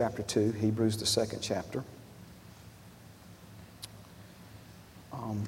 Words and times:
chapter 0.00 0.22
2, 0.22 0.52
Hebrews, 0.52 0.96
the 0.96 1.04
second 1.04 1.40
chapter. 1.40 1.82
Um, 5.12 5.42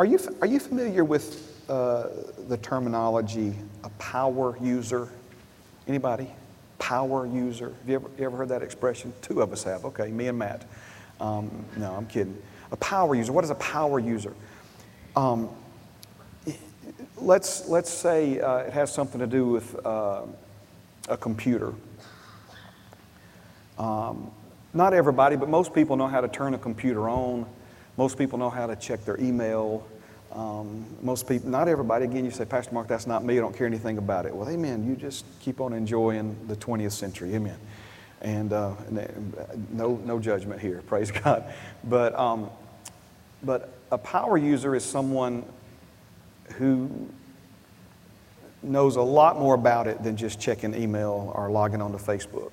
are, 0.00 0.04
you, 0.04 0.18
are 0.40 0.48
you 0.48 0.58
familiar 0.58 1.04
with 1.04 1.62
uh, 1.68 2.08
the 2.48 2.56
terminology 2.56 3.54
a 3.84 3.88
power 4.00 4.58
user? 4.60 5.08
Anybody? 5.86 6.26
Power 6.80 7.24
user? 7.24 7.66
Have 7.68 7.88
you 7.88 7.94
ever, 7.94 8.10
you 8.18 8.24
ever 8.24 8.36
heard 8.36 8.48
that 8.48 8.62
expression? 8.64 9.12
Two 9.22 9.40
of 9.42 9.52
us 9.52 9.62
have. 9.62 9.84
Okay, 9.84 10.10
me 10.10 10.26
and 10.26 10.40
Matt. 10.40 10.64
Um, 11.20 11.64
no, 11.76 11.92
I'm 11.92 12.06
kidding. 12.06 12.36
A 12.72 12.76
power 12.78 13.14
user. 13.14 13.30
What 13.30 13.44
is 13.44 13.50
a 13.50 13.54
power 13.54 14.00
user? 14.00 14.34
Um, 15.14 15.48
let's, 17.16 17.68
let's 17.68 17.90
say 17.90 18.40
uh, 18.40 18.56
it 18.56 18.72
has 18.72 18.92
something 18.92 19.20
to 19.20 19.26
do 19.28 19.46
with 19.46 19.86
uh, 19.86 20.22
a 21.08 21.16
computer. 21.16 21.72
Um, 23.78 24.30
not 24.74 24.94
everybody, 24.94 25.36
but 25.36 25.48
most 25.48 25.74
people 25.74 25.96
know 25.96 26.06
how 26.06 26.20
to 26.20 26.28
turn 26.28 26.54
a 26.54 26.58
computer 26.58 27.08
on. 27.08 27.46
Most 27.96 28.16
people 28.16 28.38
know 28.38 28.50
how 28.50 28.66
to 28.66 28.76
check 28.76 29.04
their 29.04 29.20
email. 29.20 29.86
Um, 30.32 30.86
most 31.02 31.28
people, 31.28 31.50
not 31.50 31.68
everybody. 31.68 32.06
Again, 32.06 32.24
you 32.24 32.30
say, 32.30 32.46
Pastor 32.46 32.72
Mark, 32.72 32.88
that's 32.88 33.06
not 33.06 33.22
me. 33.22 33.36
I 33.36 33.40
don't 33.40 33.54
care 33.54 33.66
anything 33.66 33.98
about 33.98 34.24
it. 34.24 34.34
Well, 34.34 34.48
amen. 34.48 34.86
You 34.86 34.96
just 34.96 35.26
keep 35.40 35.60
on 35.60 35.74
enjoying 35.74 36.36
the 36.48 36.56
20th 36.56 36.92
century. 36.92 37.34
Amen. 37.34 37.58
And 38.22 38.52
uh, 38.52 38.74
no, 39.70 39.96
no 40.04 40.18
judgment 40.18 40.60
here. 40.60 40.82
Praise 40.86 41.10
God. 41.10 41.44
But, 41.84 42.18
um, 42.18 42.48
but 43.42 43.74
a 43.90 43.98
power 43.98 44.38
user 44.38 44.74
is 44.74 44.84
someone 44.84 45.44
who 46.54 47.10
knows 48.62 48.96
a 48.96 49.02
lot 49.02 49.38
more 49.38 49.54
about 49.54 49.86
it 49.86 50.02
than 50.02 50.16
just 50.16 50.40
checking 50.40 50.74
email 50.74 51.32
or 51.34 51.50
logging 51.50 51.82
onto 51.82 51.98
Facebook 51.98 52.52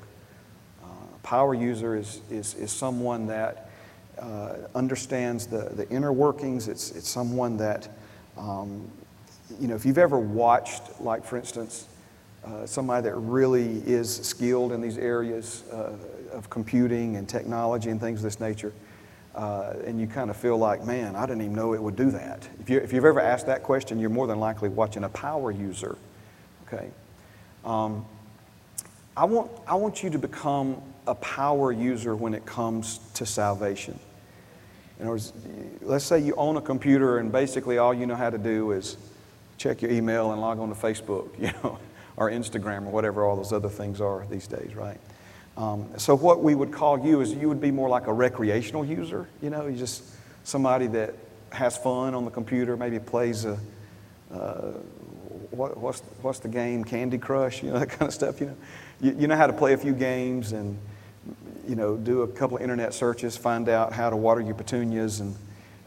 power 1.29 1.53
user 1.53 1.95
is, 1.95 2.21
is, 2.31 2.55
is 2.55 2.71
someone 2.71 3.27
that 3.27 3.69
uh, 4.17 4.55
understands 4.73 5.45
the, 5.45 5.69
the 5.75 5.87
inner 5.91 6.11
workings. 6.11 6.67
It's, 6.67 6.89
it's 6.89 7.07
someone 7.07 7.55
that, 7.57 7.87
um, 8.35 8.89
you 9.59 9.67
know, 9.67 9.75
if 9.75 9.85
you've 9.85 9.99
ever 9.99 10.17
watched, 10.17 10.81
like 10.99 11.23
for 11.23 11.37
instance, 11.37 11.85
uh, 12.43 12.65
somebody 12.65 13.03
that 13.03 13.13
really 13.13 13.83
is 13.85 14.15
skilled 14.25 14.71
in 14.71 14.81
these 14.81 14.97
areas 14.97 15.65
uh, 15.71 15.91
of 16.33 16.49
computing 16.49 17.17
and 17.17 17.29
technology 17.29 17.91
and 17.91 17.99
things 17.99 18.21
of 18.21 18.23
this 18.23 18.39
nature, 18.39 18.73
uh, 19.35 19.73
and 19.85 20.01
you 20.01 20.07
kind 20.07 20.31
of 20.31 20.35
feel 20.35 20.57
like, 20.57 20.83
man, 20.83 21.15
I 21.15 21.27
didn't 21.27 21.43
even 21.43 21.53
know 21.53 21.75
it 21.75 21.83
would 21.83 21.95
do 21.95 22.09
that. 22.09 22.49
If, 22.59 22.71
you, 22.71 22.79
if 22.79 22.91
you've 22.91 23.05
ever 23.05 23.19
asked 23.19 23.45
that 23.45 23.61
question, 23.61 23.99
you're 23.99 24.09
more 24.09 24.25
than 24.25 24.39
likely 24.39 24.69
watching 24.69 25.03
a 25.03 25.09
power 25.09 25.51
user. 25.51 25.95
Okay. 26.65 26.89
Um, 27.63 28.03
I 29.19 29.25
want, 29.25 29.51
I 29.67 29.75
want 29.75 30.01
you 30.01 30.09
to 30.11 30.17
become 30.17 30.81
a 31.05 31.13
power 31.13 31.73
user 31.73 32.15
when 32.15 32.33
it 32.33 32.45
comes 32.45 33.01
to 33.15 33.25
salvation. 33.25 33.99
In 34.97 35.03
other 35.03 35.11
words, 35.11 35.33
let's 35.81 36.05
say 36.05 36.19
you 36.19 36.33
own 36.35 36.55
a 36.55 36.61
computer 36.61 37.17
and 37.17 37.29
basically 37.29 37.79
all 37.79 37.93
you 37.93 38.05
know 38.05 38.15
how 38.15 38.29
to 38.29 38.37
do 38.37 38.71
is 38.71 38.95
check 39.57 39.81
your 39.81 39.91
email 39.91 40.31
and 40.31 40.39
log 40.39 40.57
on 40.59 40.69
to 40.69 40.75
Facebook, 40.75 41.27
you 41.37 41.51
know, 41.61 41.79
or 42.15 42.31
Instagram 42.31 42.85
or 42.85 42.91
whatever 42.91 43.25
all 43.25 43.35
those 43.35 43.51
other 43.51 43.67
things 43.67 43.99
are 43.99 44.25
these 44.29 44.47
days, 44.47 44.73
right? 44.73 45.01
Um, 45.57 45.89
so 45.97 46.15
what 46.15 46.41
we 46.41 46.55
would 46.55 46.71
call 46.71 46.97
you 47.05 47.19
is 47.19 47.33
you 47.33 47.49
would 47.49 47.59
be 47.59 47.71
more 47.71 47.89
like 47.89 48.07
a 48.07 48.13
recreational 48.13 48.85
user, 48.85 49.27
you 49.41 49.49
know, 49.49 49.67
you 49.67 49.75
just 49.75 50.01
somebody 50.45 50.87
that 50.87 51.13
has 51.51 51.75
fun 51.75 52.15
on 52.15 52.23
the 52.23 52.31
computer, 52.31 52.77
maybe 52.77 52.99
plays 52.99 53.43
a, 53.43 53.59
uh, 54.33 54.71
what, 55.51 55.75
what's, 55.77 55.99
what's 56.21 56.39
the 56.39 56.47
game, 56.47 56.85
Candy 56.85 57.17
Crush, 57.17 57.61
you 57.63 57.71
know, 57.71 57.79
that 57.79 57.89
kind 57.89 58.03
of 58.03 58.13
stuff, 58.13 58.39
you 58.39 58.47
know. 58.47 58.55
You, 59.01 59.15
you 59.19 59.27
know 59.27 59.35
how 59.35 59.47
to 59.47 59.53
play 59.53 59.73
a 59.73 59.77
few 59.77 59.93
games 59.93 60.51
and 60.51 60.77
you 61.69 61.75
know, 61.75 61.95
do 61.95 62.23
a 62.23 62.27
couple 62.27 62.57
of 62.57 62.63
internet 62.63 62.95
searches, 62.95 63.37
find 63.37 63.69
out 63.69 63.93
how 63.93 64.09
to 64.09 64.17
water 64.17 64.41
your 64.41 64.55
petunias 64.55 65.19
and 65.19 65.35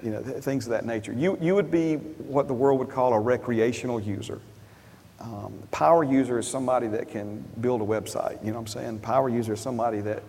you 0.01 0.11
know, 0.11 0.23
things 0.23 0.67
of 0.67 0.71
that 0.71 0.87
nature. 0.87 1.13
You, 1.13 1.37
you 1.41 1.57
would 1.57 1.71
be 1.73 1.97
what 1.97 2.47
the 2.47 2.55
world 2.55 2.79
would 2.79 2.89
call 2.89 3.13
a 3.13 3.19
recreational 3.21 4.01
user. 4.01 4.41
Um, 5.21 5.53
power 5.73 6.05
user 6.05 6.39
is 6.39 6.47
somebody 6.49 6.87
that 6.89 7.09
can 7.09 7.45
build 7.61 7.81
a 7.81 7.85
website. 7.85 8.45
You 8.45 8.53
know 8.53 8.59
what 8.59 8.61
I'm 8.61 8.67
saying? 8.69 8.99
Power 9.01 9.29
user 9.29 9.55
is 9.55 9.61
somebody 9.61 10.01
that, 10.01 10.23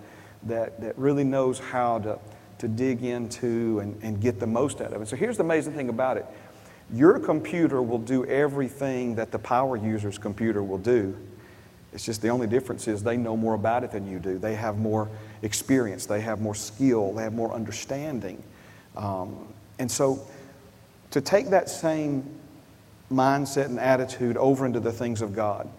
that, 0.43 0.81
that 0.81 0.97
really 0.97 1.23
knows 1.23 1.59
how 1.59 1.99
to, 1.99 2.19
to 2.59 2.67
dig 2.67 3.03
into 3.03 3.79
and, 3.79 3.99
and 4.03 4.19
get 4.19 4.39
the 4.39 4.47
most 4.47 4.81
out 4.81 4.93
of 4.93 5.01
it. 5.01 5.07
So 5.07 5.15
here's 5.15 5.37
the 5.37 5.43
amazing 5.43 5.73
thing 5.73 5.89
about 5.89 6.17
it 6.17 6.25
your 6.91 7.17
computer 7.17 7.81
will 7.81 7.97
do 7.97 8.25
everything 8.25 9.15
that 9.15 9.31
the 9.31 9.39
power 9.39 9.77
user's 9.77 10.17
computer 10.17 10.63
will 10.63 10.77
do 10.77 11.17
it's 11.93 12.05
just 12.05 12.21
the 12.21 12.29
only 12.29 12.47
difference 12.47 12.87
is 12.87 13.03
they 13.03 13.17
know 13.17 13.37
more 13.37 13.53
about 13.53 13.83
it 13.83 13.91
than 13.91 14.09
you 14.09 14.17
do. 14.17 14.39
They 14.39 14.55
have 14.55 14.77
more 14.77 15.09
experience, 15.43 16.05
they 16.05 16.21
have 16.21 16.41
more 16.41 16.55
skill, 16.55 17.13
they 17.13 17.23
have 17.23 17.33
more 17.33 17.53
understanding. 17.53 18.41
Um, 18.97 19.47
and 19.79 19.91
so 19.91 20.25
to 21.11 21.21
take 21.21 21.49
that 21.51 21.69
same 21.69 22.27
mindset 23.11 23.65
and 23.65 23.79
attitude 23.79 24.37
over 24.37 24.65
into 24.65 24.79
the 24.79 24.91
things 24.91 25.21
of 25.21 25.35
God, 25.35 25.69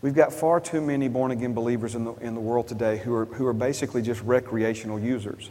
we've 0.00 0.14
got 0.14 0.32
far 0.32 0.60
too 0.60 0.80
many 0.80 1.08
born 1.08 1.30
again 1.30 1.52
believers 1.52 1.94
in 1.94 2.04
the, 2.04 2.14
in 2.14 2.34
the 2.34 2.40
world 2.40 2.66
today 2.66 2.96
who 2.96 3.12
are, 3.14 3.26
who 3.26 3.46
are 3.46 3.52
basically 3.52 4.00
just 4.00 4.22
recreational 4.22 4.98
users. 4.98 5.50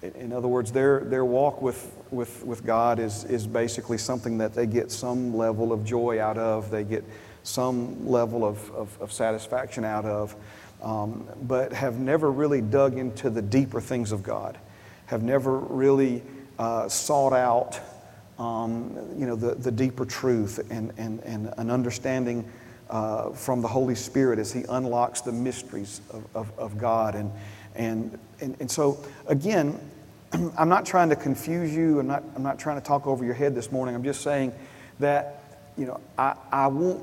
In 0.00 0.32
other 0.32 0.48
words, 0.48 0.70
their, 0.70 1.00
their 1.00 1.24
walk 1.24 1.60
with, 1.60 1.92
with, 2.10 2.44
with 2.44 2.64
God 2.64 3.00
is, 3.00 3.24
is 3.24 3.46
basically 3.46 3.98
something 3.98 4.38
that 4.38 4.54
they 4.54 4.64
get 4.64 4.92
some 4.92 5.36
level 5.36 5.72
of 5.72 5.84
joy 5.84 6.20
out 6.22 6.38
of. 6.38 6.70
They 6.70 6.84
get 6.84 7.04
some 7.42 8.08
level 8.08 8.44
of, 8.44 8.70
of, 8.72 9.00
of 9.00 9.12
satisfaction 9.12 9.84
out 9.84 10.04
of, 10.04 10.34
um, 10.82 11.26
but 11.42 11.72
have 11.72 11.98
never 11.98 12.30
really 12.30 12.60
dug 12.60 12.96
into 12.96 13.30
the 13.30 13.42
deeper 13.42 13.80
things 13.80 14.12
of 14.12 14.22
God, 14.22 14.58
have 15.06 15.22
never 15.22 15.58
really 15.58 16.22
uh, 16.58 16.88
sought 16.88 17.32
out 17.32 17.80
um, 18.38 18.96
you 19.16 19.26
know, 19.26 19.34
the, 19.34 19.54
the 19.56 19.70
deeper 19.70 20.04
truth 20.04 20.60
and, 20.70 20.92
and, 20.96 21.20
and 21.24 21.52
an 21.56 21.70
understanding 21.70 22.48
uh, 22.88 23.30
from 23.30 23.60
the 23.60 23.68
Holy 23.68 23.94
Spirit 23.94 24.38
as 24.38 24.52
He 24.52 24.64
unlocks 24.68 25.20
the 25.20 25.32
mysteries 25.32 26.00
of, 26.10 26.24
of, 26.34 26.58
of 26.58 26.78
God. 26.78 27.14
And, 27.14 27.32
and, 27.74 28.18
and, 28.40 28.56
and 28.60 28.70
so, 28.70 29.04
again, 29.26 29.78
I'm 30.58 30.68
not 30.68 30.86
trying 30.86 31.08
to 31.10 31.16
confuse 31.16 31.74
you. 31.74 31.98
I'm 31.98 32.06
not, 32.06 32.22
I'm 32.36 32.42
not 32.42 32.58
trying 32.58 32.80
to 32.80 32.86
talk 32.86 33.06
over 33.06 33.24
your 33.24 33.34
head 33.34 33.54
this 33.54 33.72
morning. 33.72 33.94
I'm 33.94 34.04
just 34.04 34.22
saying 34.22 34.52
that, 35.00 35.42
you 35.76 35.86
know, 35.86 36.00
I, 36.16 36.36
I 36.52 36.66
won't 36.68 37.02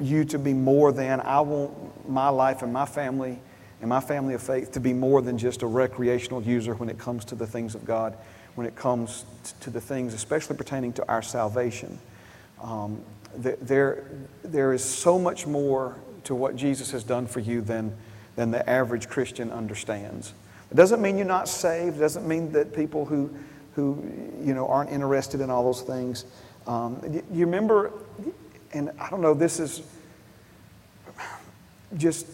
you 0.00 0.24
to 0.26 0.38
be 0.38 0.54
more 0.54 0.92
than, 0.92 1.20
I 1.20 1.40
want 1.40 2.08
my 2.08 2.28
life 2.28 2.62
and 2.62 2.72
my 2.72 2.86
family 2.86 3.38
and 3.80 3.88
my 3.88 4.00
family 4.00 4.34
of 4.34 4.42
faith 4.42 4.72
to 4.72 4.80
be 4.80 4.92
more 4.92 5.22
than 5.22 5.38
just 5.38 5.62
a 5.62 5.66
recreational 5.66 6.42
user 6.42 6.74
when 6.74 6.88
it 6.88 6.98
comes 6.98 7.24
to 7.26 7.34
the 7.34 7.46
things 7.46 7.74
of 7.74 7.84
God, 7.84 8.16
when 8.54 8.66
it 8.66 8.74
comes 8.74 9.24
to 9.60 9.70
the 9.70 9.80
things, 9.80 10.14
especially 10.14 10.56
pertaining 10.56 10.92
to 10.94 11.08
our 11.08 11.22
salvation. 11.22 11.98
Um, 12.60 13.00
there, 13.36 14.04
there 14.42 14.72
is 14.72 14.84
so 14.84 15.18
much 15.18 15.46
more 15.46 15.96
to 16.24 16.34
what 16.34 16.56
Jesus 16.56 16.90
has 16.90 17.04
done 17.04 17.26
for 17.26 17.40
you 17.40 17.60
than, 17.60 17.96
than 18.36 18.50
the 18.50 18.68
average 18.68 19.08
Christian 19.08 19.52
understands. 19.52 20.34
It 20.70 20.76
doesn't 20.76 21.00
mean 21.00 21.16
you're 21.16 21.26
not 21.26 21.48
saved. 21.48 21.96
It 21.96 22.00
doesn't 22.00 22.26
mean 22.26 22.52
that 22.52 22.74
people 22.74 23.04
who, 23.04 23.34
who 23.74 24.02
you 24.42 24.54
know, 24.54 24.66
aren't 24.66 24.90
interested 24.90 25.40
in 25.40 25.50
all 25.50 25.64
those 25.64 25.82
things. 25.82 26.24
Um, 26.66 27.00
you 27.32 27.46
remember 27.46 27.92
and 28.72 28.90
I 28.98 29.10
don't 29.10 29.20
know, 29.20 29.34
this 29.34 29.60
is 29.60 29.82
just 31.96 32.26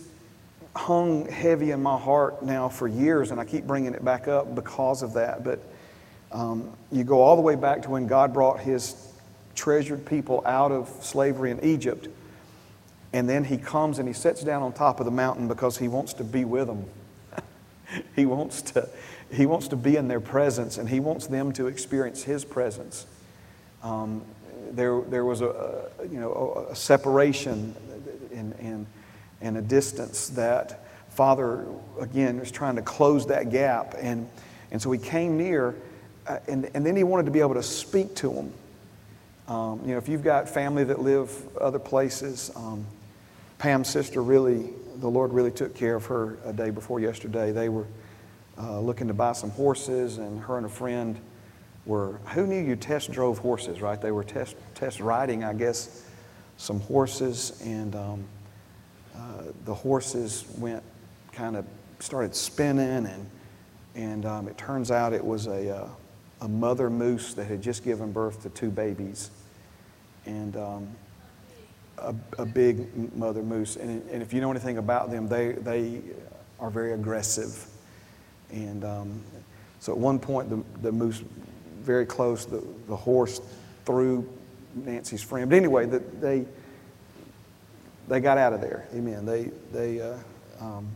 hung 0.74 1.28
heavy 1.28 1.70
in 1.70 1.82
my 1.82 1.98
heart 1.98 2.42
now 2.42 2.68
for 2.68 2.88
years, 2.88 3.30
and 3.30 3.40
I 3.40 3.44
keep 3.44 3.66
bringing 3.66 3.94
it 3.94 4.04
back 4.04 4.26
up 4.28 4.54
because 4.54 5.02
of 5.02 5.14
that. 5.14 5.44
But 5.44 5.60
um, 6.32 6.72
you 6.90 7.04
go 7.04 7.20
all 7.20 7.36
the 7.36 7.42
way 7.42 7.54
back 7.54 7.82
to 7.82 7.90
when 7.90 8.06
God 8.06 8.32
brought 8.32 8.60
His 8.60 9.12
treasured 9.54 10.04
people 10.04 10.42
out 10.44 10.72
of 10.72 10.88
slavery 11.00 11.50
in 11.50 11.62
Egypt, 11.64 12.08
and 13.12 13.28
then 13.28 13.44
He 13.44 13.56
comes 13.56 13.98
and 13.98 14.08
He 14.08 14.14
sits 14.14 14.42
down 14.42 14.62
on 14.62 14.72
top 14.72 14.98
of 14.98 15.06
the 15.06 15.12
mountain 15.12 15.46
because 15.46 15.78
He 15.78 15.88
wants 15.88 16.14
to 16.14 16.24
be 16.24 16.44
with 16.44 16.66
them. 16.66 16.84
he 18.16 18.26
wants 18.26 18.62
to. 18.62 18.88
He 19.32 19.46
wants 19.46 19.68
to 19.68 19.76
be 19.76 19.96
in 19.96 20.08
their 20.08 20.20
presence 20.20 20.78
and 20.78 20.88
he 20.88 21.00
wants 21.00 21.26
them 21.26 21.52
to 21.52 21.66
experience 21.66 22.22
his 22.22 22.44
presence. 22.44 23.06
Um, 23.82 24.22
there, 24.76 25.00
there 25.02 25.24
was 25.24 25.40
a, 25.40 25.90
you 26.10 26.20
know, 26.20 26.66
a 26.70 26.74
separation 26.74 27.74
and, 28.34 28.52
and, 28.54 28.86
and 29.40 29.56
a 29.56 29.62
distance 29.62 30.28
that 30.30 30.84
Father, 31.14 31.64
again, 32.00 32.40
was 32.40 32.50
trying 32.50 32.74
to 32.74 32.82
close 32.82 33.26
that 33.28 33.50
gap. 33.50 33.94
And, 33.98 34.28
and 34.72 34.82
so 34.82 34.90
he 34.90 34.98
came 34.98 35.36
near, 35.38 35.76
uh, 36.26 36.38
and, 36.48 36.68
and 36.74 36.84
then 36.84 36.96
he 36.96 37.04
wanted 37.04 37.26
to 37.26 37.30
be 37.30 37.40
able 37.40 37.54
to 37.54 37.62
speak 37.62 38.16
to 38.16 38.30
them. 38.32 38.52
Um, 39.46 39.80
you 39.84 39.92
know, 39.92 39.98
if 39.98 40.08
you've 40.08 40.24
got 40.24 40.48
family 40.48 40.82
that 40.84 41.00
live 41.00 41.30
other 41.58 41.78
places, 41.78 42.50
um, 42.56 42.84
Pam's 43.58 43.88
sister 43.88 44.22
really, 44.22 44.70
the 44.96 45.08
Lord 45.08 45.32
really 45.32 45.52
took 45.52 45.76
care 45.76 45.94
of 45.94 46.06
her 46.06 46.36
a 46.44 46.52
day 46.52 46.70
before 46.70 46.98
yesterday. 46.98 47.52
They 47.52 47.68
were 47.68 47.86
uh, 48.58 48.80
looking 48.80 49.06
to 49.08 49.14
buy 49.14 49.32
some 49.32 49.50
horses, 49.50 50.18
and 50.18 50.40
her 50.40 50.56
and 50.56 50.66
a 50.66 50.70
friend 50.70 51.18
were, 51.86 52.14
who 52.34 52.46
knew 52.46 52.60
you 52.60 52.74
test 52.74 53.12
drove 53.12 53.38
horses, 53.38 53.80
right? 53.80 54.00
They 54.00 54.10
were 54.10 54.24
test, 54.24 54.56
test 54.74 55.00
riding, 55.00 55.44
I 55.44 55.54
guess, 55.54 56.04
some 56.56 56.80
horses, 56.80 57.60
and 57.64 57.94
um, 57.94 58.24
uh, 59.16 59.42
the 59.64 59.74
horses 59.74 60.44
went 60.58 60.82
kind 61.32 61.56
of 61.56 61.64
started 61.98 62.34
spinning, 62.34 63.06
and, 63.06 63.30
and 63.94 64.26
um, 64.26 64.48
it 64.48 64.56
turns 64.58 64.90
out 64.90 65.12
it 65.12 65.24
was 65.24 65.46
a, 65.46 65.76
uh, 65.76 65.88
a 66.42 66.48
mother 66.48 66.90
moose 66.90 67.34
that 67.34 67.44
had 67.44 67.62
just 67.62 67.84
given 67.84 68.12
birth 68.12 68.42
to 68.42 68.50
two 68.50 68.70
babies. 68.70 69.30
And 70.26 70.56
um, 70.56 70.88
a, 71.98 72.14
a, 72.38 72.46
big 72.46 73.14
mother 73.14 73.42
moose. 73.42 73.76
And, 73.76 74.02
and, 74.10 74.22
if 74.22 74.32
you 74.32 74.40
know 74.40 74.50
anything 74.50 74.78
about 74.78 75.10
them, 75.10 75.28
they, 75.28 75.52
they 75.52 76.00
are 76.58 76.70
very 76.70 76.92
aggressive. 76.92 77.66
And 78.50 78.84
um, 78.84 79.22
so 79.80 79.92
at 79.92 79.98
one 79.98 80.18
point, 80.18 80.48
the, 80.50 80.62
the 80.80 80.92
moose, 80.92 81.22
very 81.80 82.06
close, 82.06 82.46
the, 82.46 82.64
the 82.88 82.96
horse 82.96 83.40
threw 83.84 84.26
Nancy's 84.74 85.22
friend. 85.22 85.48
But 85.48 85.56
anyway, 85.56 85.86
the, 85.86 85.98
they, 86.20 86.44
they 88.08 88.20
got 88.20 88.38
out 88.38 88.52
of 88.52 88.60
there. 88.60 88.86
Amen. 88.94 89.24
They, 89.24 89.50
they 89.72 90.00
uh, 90.00 90.16
um, 90.60 90.88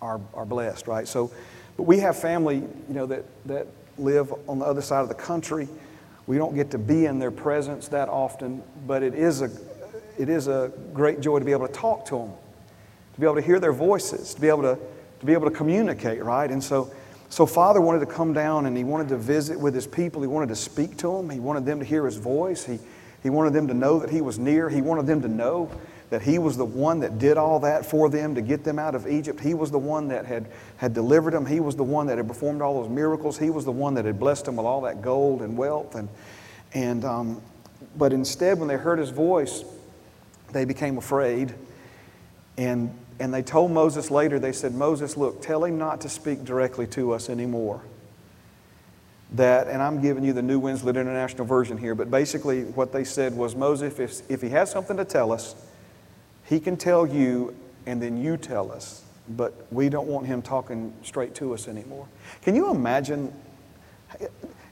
are, 0.00 0.20
are 0.34 0.44
blessed, 0.44 0.86
right? 0.86 1.06
So, 1.06 1.30
but 1.76 1.84
we 1.84 1.98
have 2.00 2.18
family, 2.18 2.56
you 2.56 2.94
know, 2.94 3.06
that, 3.06 3.24
that 3.46 3.66
live 3.98 4.32
on 4.48 4.58
the 4.58 4.64
other 4.64 4.82
side 4.82 5.00
of 5.00 5.08
the 5.08 5.14
country. 5.14 5.68
We 6.26 6.36
don't 6.38 6.54
get 6.54 6.70
to 6.72 6.78
be 6.78 7.06
in 7.06 7.18
their 7.18 7.30
presence 7.30 7.88
that 7.88 8.08
often, 8.08 8.62
but 8.86 9.02
it 9.02 9.14
is 9.14 9.42
a, 9.42 9.50
it 10.18 10.28
is 10.28 10.48
a 10.48 10.72
great 10.92 11.20
joy 11.20 11.38
to 11.38 11.44
be 11.44 11.52
able 11.52 11.66
to 11.66 11.72
talk 11.72 12.04
to 12.06 12.18
them, 12.18 12.32
to 13.14 13.20
be 13.20 13.26
able 13.26 13.36
to 13.36 13.42
hear 13.42 13.58
their 13.58 13.72
voices, 13.72 14.34
to 14.34 14.40
be 14.40 14.48
able 14.48 14.62
to, 14.62 14.78
to 15.20 15.26
be 15.26 15.32
able 15.32 15.48
to 15.48 15.56
communicate, 15.56 16.22
right? 16.22 16.50
And 16.50 16.62
so, 16.62 16.92
so 17.32 17.46
Father 17.46 17.80
wanted 17.80 18.00
to 18.00 18.06
come 18.06 18.34
down 18.34 18.66
and 18.66 18.76
he 18.76 18.84
wanted 18.84 19.08
to 19.08 19.16
visit 19.16 19.58
with 19.58 19.74
his 19.74 19.86
people. 19.86 20.20
He 20.20 20.28
wanted 20.28 20.50
to 20.50 20.54
speak 20.54 20.98
to 20.98 21.16
them. 21.16 21.30
He 21.30 21.40
wanted 21.40 21.64
them 21.64 21.78
to 21.78 21.84
hear 21.84 22.04
his 22.04 22.18
voice. 22.18 22.66
He, 22.66 22.78
he 23.22 23.30
wanted 23.30 23.54
them 23.54 23.68
to 23.68 23.72
know 23.72 24.00
that 24.00 24.10
he 24.10 24.20
was 24.20 24.38
near. 24.38 24.68
He 24.68 24.82
wanted 24.82 25.06
them 25.06 25.22
to 25.22 25.28
know 25.28 25.70
that 26.10 26.20
he 26.20 26.38
was 26.38 26.58
the 26.58 26.66
one 26.66 27.00
that 27.00 27.18
did 27.18 27.38
all 27.38 27.58
that 27.60 27.86
for 27.86 28.10
them 28.10 28.34
to 28.34 28.42
get 28.42 28.64
them 28.64 28.78
out 28.78 28.94
of 28.94 29.06
Egypt. 29.06 29.40
He 29.40 29.54
was 29.54 29.70
the 29.70 29.78
one 29.78 30.08
that 30.08 30.26
had, 30.26 30.46
had 30.76 30.92
delivered 30.92 31.32
them. 31.32 31.46
He 31.46 31.58
was 31.58 31.74
the 31.74 31.82
one 31.82 32.06
that 32.08 32.18
had 32.18 32.28
performed 32.28 32.60
all 32.60 32.82
those 32.82 32.90
miracles. 32.90 33.38
He 33.38 33.48
was 33.48 33.64
the 33.64 33.72
one 33.72 33.94
that 33.94 34.04
had 34.04 34.20
blessed 34.20 34.44
them 34.44 34.56
with 34.56 34.66
all 34.66 34.82
that 34.82 35.00
gold 35.00 35.40
and 35.40 35.56
wealth. 35.56 35.94
And, 35.94 36.10
and, 36.74 37.02
um, 37.02 37.40
but 37.96 38.12
instead, 38.12 38.58
when 38.58 38.68
they 38.68 38.76
heard 38.76 38.98
his 38.98 39.08
voice, 39.08 39.64
they 40.52 40.66
became 40.66 40.98
afraid. 40.98 41.54
And, 42.58 42.94
and 43.18 43.32
they 43.32 43.42
told 43.42 43.70
Moses 43.70 44.10
later, 44.10 44.38
they 44.38 44.52
said, 44.52 44.74
Moses, 44.74 45.16
look, 45.16 45.42
tell 45.42 45.64
him 45.64 45.78
not 45.78 46.00
to 46.02 46.08
speak 46.08 46.44
directly 46.44 46.86
to 46.88 47.12
us 47.12 47.28
anymore. 47.28 47.82
That, 49.34 49.68
and 49.68 49.80
I'm 49.80 50.02
giving 50.02 50.24
you 50.24 50.32
the 50.32 50.42
New 50.42 50.60
Winslet 50.60 50.90
International 50.90 51.46
Version 51.46 51.78
here, 51.78 51.94
but 51.94 52.10
basically 52.10 52.64
what 52.64 52.92
they 52.92 53.04
said 53.04 53.36
was, 53.36 53.56
Moses, 53.56 53.98
if, 53.98 54.30
if 54.30 54.42
he 54.42 54.50
has 54.50 54.70
something 54.70 54.96
to 54.96 55.04
tell 55.04 55.32
us, 55.32 55.54
he 56.44 56.60
can 56.60 56.76
tell 56.76 57.06
you, 57.06 57.54
and 57.86 58.02
then 58.02 58.22
you 58.22 58.36
tell 58.36 58.70
us, 58.70 59.02
but 59.30 59.66
we 59.70 59.88
don't 59.88 60.06
want 60.06 60.26
him 60.26 60.42
talking 60.42 60.92
straight 61.02 61.34
to 61.36 61.54
us 61.54 61.68
anymore. 61.68 62.06
Can 62.42 62.54
you 62.54 62.70
imagine? 62.70 63.32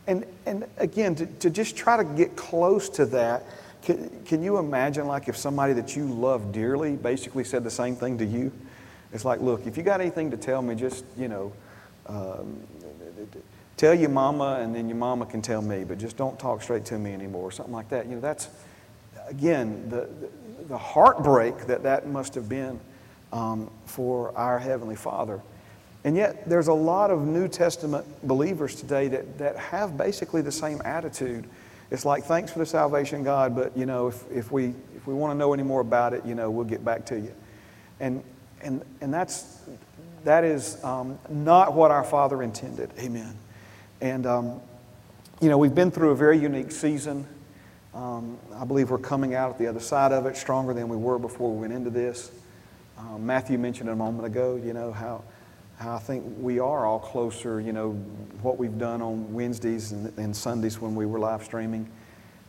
And, 0.06 0.26
and 0.44 0.66
again, 0.76 1.14
to, 1.14 1.26
to 1.26 1.50
just 1.50 1.76
try 1.76 1.96
to 1.96 2.04
get 2.04 2.36
close 2.36 2.88
to 2.90 3.06
that, 3.06 3.44
can, 3.82 4.24
can 4.24 4.42
you 4.42 4.58
imagine 4.58 5.06
like 5.06 5.28
if 5.28 5.36
somebody 5.36 5.72
that 5.74 5.96
you 5.96 6.06
love 6.06 6.52
dearly 6.52 6.96
basically 6.96 7.44
said 7.44 7.64
the 7.64 7.70
same 7.70 7.96
thing 7.96 8.18
to 8.18 8.24
you? 8.24 8.52
It's 9.12 9.24
like, 9.24 9.40
look, 9.40 9.66
if 9.66 9.76
you 9.76 9.82
got 9.82 10.00
anything 10.00 10.30
to 10.30 10.36
tell 10.36 10.62
me, 10.62 10.74
just, 10.74 11.04
you 11.16 11.28
know, 11.28 11.52
um, 12.06 12.60
tell 13.76 13.94
your 13.94 14.10
mama 14.10 14.60
and 14.60 14.74
then 14.74 14.88
your 14.88 14.98
mama 14.98 15.26
can 15.26 15.42
tell 15.42 15.62
me, 15.62 15.84
but 15.84 15.98
just 15.98 16.16
don't 16.16 16.38
talk 16.38 16.62
straight 16.62 16.84
to 16.86 16.98
me 16.98 17.12
anymore, 17.12 17.50
something 17.50 17.74
like 17.74 17.88
that. 17.88 18.06
You 18.06 18.16
know, 18.16 18.20
that's, 18.20 18.48
again, 19.26 19.88
the, 19.88 20.08
the 20.68 20.78
heartbreak 20.78 21.66
that 21.66 21.82
that 21.82 22.06
must 22.06 22.34
have 22.34 22.48
been 22.48 22.78
um, 23.32 23.70
for 23.86 24.36
our 24.36 24.58
Heavenly 24.58 24.96
Father. 24.96 25.40
And 26.04 26.16
yet, 26.16 26.48
there's 26.48 26.68
a 26.68 26.74
lot 26.74 27.10
of 27.10 27.26
New 27.26 27.48
Testament 27.48 28.06
believers 28.26 28.74
today 28.74 29.08
that, 29.08 29.38
that 29.38 29.56
have 29.56 29.98
basically 29.98 30.40
the 30.40 30.52
same 30.52 30.80
attitude. 30.84 31.46
It's 31.90 32.04
like, 32.04 32.24
thanks 32.24 32.52
for 32.52 32.60
the 32.60 32.66
salvation, 32.66 33.24
God, 33.24 33.54
but, 33.54 33.76
you 33.76 33.84
know, 33.84 34.08
if, 34.08 34.30
if 34.30 34.52
we, 34.52 34.74
if 34.96 35.06
we 35.06 35.14
want 35.14 35.32
to 35.32 35.38
know 35.38 35.52
any 35.52 35.64
more 35.64 35.80
about 35.80 36.12
it, 36.14 36.24
you 36.24 36.34
know, 36.34 36.50
we'll 36.50 36.64
get 36.64 36.84
back 36.84 37.06
to 37.06 37.16
you. 37.16 37.34
And, 37.98 38.22
and, 38.62 38.84
and 39.00 39.12
that's, 39.12 39.60
that 40.24 40.44
is 40.44 40.82
um, 40.84 41.18
not 41.28 41.74
what 41.74 41.90
our 41.90 42.04
Father 42.04 42.42
intended. 42.42 42.90
Amen. 42.98 43.36
And, 44.00 44.26
um, 44.26 44.60
you 45.40 45.48
know, 45.48 45.58
we've 45.58 45.74
been 45.74 45.90
through 45.90 46.10
a 46.10 46.16
very 46.16 46.38
unique 46.38 46.70
season. 46.70 47.26
Um, 47.92 48.38
I 48.54 48.64
believe 48.64 48.90
we're 48.90 48.98
coming 48.98 49.34
out 49.34 49.50
at 49.50 49.58
the 49.58 49.66
other 49.66 49.80
side 49.80 50.12
of 50.12 50.26
it 50.26 50.36
stronger 50.36 50.72
than 50.72 50.88
we 50.88 50.96
were 50.96 51.18
before 51.18 51.52
we 51.52 51.62
went 51.62 51.72
into 51.72 51.90
this. 51.90 52.30
Um, 52.98 53.26
Matthew 53.26 53.58
mentioned 53.58 53.88
a 53.88 53.96
moment 53.96 54.26
ago, 54.26 54.60
you 54.62 54.72
know, 54.74 54.92
how, 54.92 55.08
how 55.08 55.22
I 55.82 55.98
think 55.98 56.24
we 56.38 56.58
are 56.58 56.84
all 56.84 56.98
closer, 56.98 57.58
you 57.58 57.72
know, 57.72 57.92
what 58.42 58.58
we've 58.58 58.78
done 58.78 59.00
on 59.00 59.32
Wednesdays 59.32 59.92
and, 59.92 60.16
and 60.18 60.36
Sundays 60.36 60.78
when 60.78 60.94
we 60.94 61.06
were 61.06 61.18
live 61.18 61.42
streaming, 61.42 61.88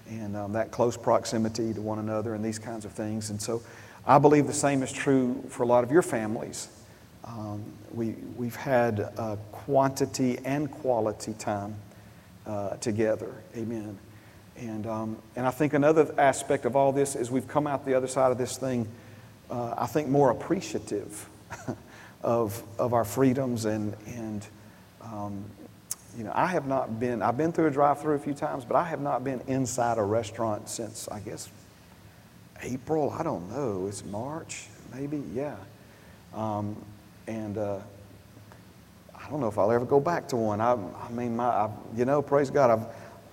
and 0.09 0.35
um, 0.35 0.51
that 0.51 0.71
close 0.71 0.97
proximity 0.97 1.73
to 1.73 1.79
one 1.81 1.99
another 1.99 2.33
and 2.33 2.43
these 2.43 2.59
kinds 2.59 2.83
of 2.83 2.91
things. 2.91 3.29
And 3.29 3.41
so 3.41 3.63
I 4.05 4.17
believe 4.19 4.47
the 4.47 4.53
same 4.53 4.83
is 4.83 4.91
true 4.91 5.41
for 5.47 5.63
a 5.63 5.65
lot 5.65 5.85
of 5.85 5.91
your 5.91 6.01
families. 6.01 6.67
Um, 7.23 7.63
we, 7.93 8.15
we've 8.35 8.55
had 8.55 9.09
quantity 9.53 10.39
and 10.43 10.69
quality 10.69 11.33
time 11.33 11.75
uh, 12.45 12.71
together. 12.77 13.33
Amen. 13.55 13.97
And, 14.57 14.85
um, 14.85 15.17
and 15.37 15.47
I 15.47 15.51
think 15.51 15.73
another 15.73 16.13
aspect 16.17 16.65
of 16.65 16.75
all 16.75 16.91
this 16.91 17.15
is 17.15 17.31
we've 17.31 17.47
come 17.47 17.65
out 17.65 17.85
the 17.85 17.93
other 17.93 18.07
side 18.07 18.31
of 18.33 18.37
this 18.37 18.57
thing, 18.57 18.89
uh, 19.49 19.75
I 19.77 19.87
think, 19.87 20.09
more 20.09 20.31
appreciative 20.31 21.29
of, 22.23 22.61
of 22.77 22.93
our 22.93 23.05
freedoms. 23.05 23.65
And, 23.65 23.95
and 24.07 24.45
um, 25.01 25.45
you 26.17 26.23
know, 26.23 26.31
I 26.33 26.47
have 26.47 26.67
not 26.67 26.99
been, 26.99 27.21
I've 27.21 27.37
been 27.37 27.51
through 27.51 27.67
a 27.67 27.71
drive 27.71 28.01
through 28.01 28.15
a 28.15 28.19
few 28.19 28.33
times, 28.33 28.65
but 28.65 28.75
I 28.75 28.83
have 28.83 29.01
not 29.01 29.23
been 29.23 29.41
inside 29.47 29.97
a 29.97 30.03
restaurant 30.03 30.69
since, 30.69 31.07
I 31.09 31.19
guess, 31.19 31.49
April. 32.61 33.11
I 33.11 33.23
don't 33.23 33.49
know. 33.49 33.87
It's 33.87 34.03
March, 34.05 34.67
maybe. 34.93 35.23
Yeah. 35.33 35.55
Um, 36.33 36.75
and 37.27 37.57
uh, 37.57 37.79
I 39.15 39.29
don't 39.29 39.39
know 39.39 39.47
if 39.47 39.57
I'll 39.57 39.71
ever 39.71 39.85
go 39.85 39.99
back 39.99 40.27
to 40.29 40.35
one. 40.35 40.61
I, 40.61 40.73
I 40.73 41.09
mean, 41.11 41.35
my, 41.35 41.45
I, 41.45 41.69
you 41.95 42.05
know, 42.05 42.21
praise 42.21 42.49
God, 42.49 42.69
I've, 42.69 42.85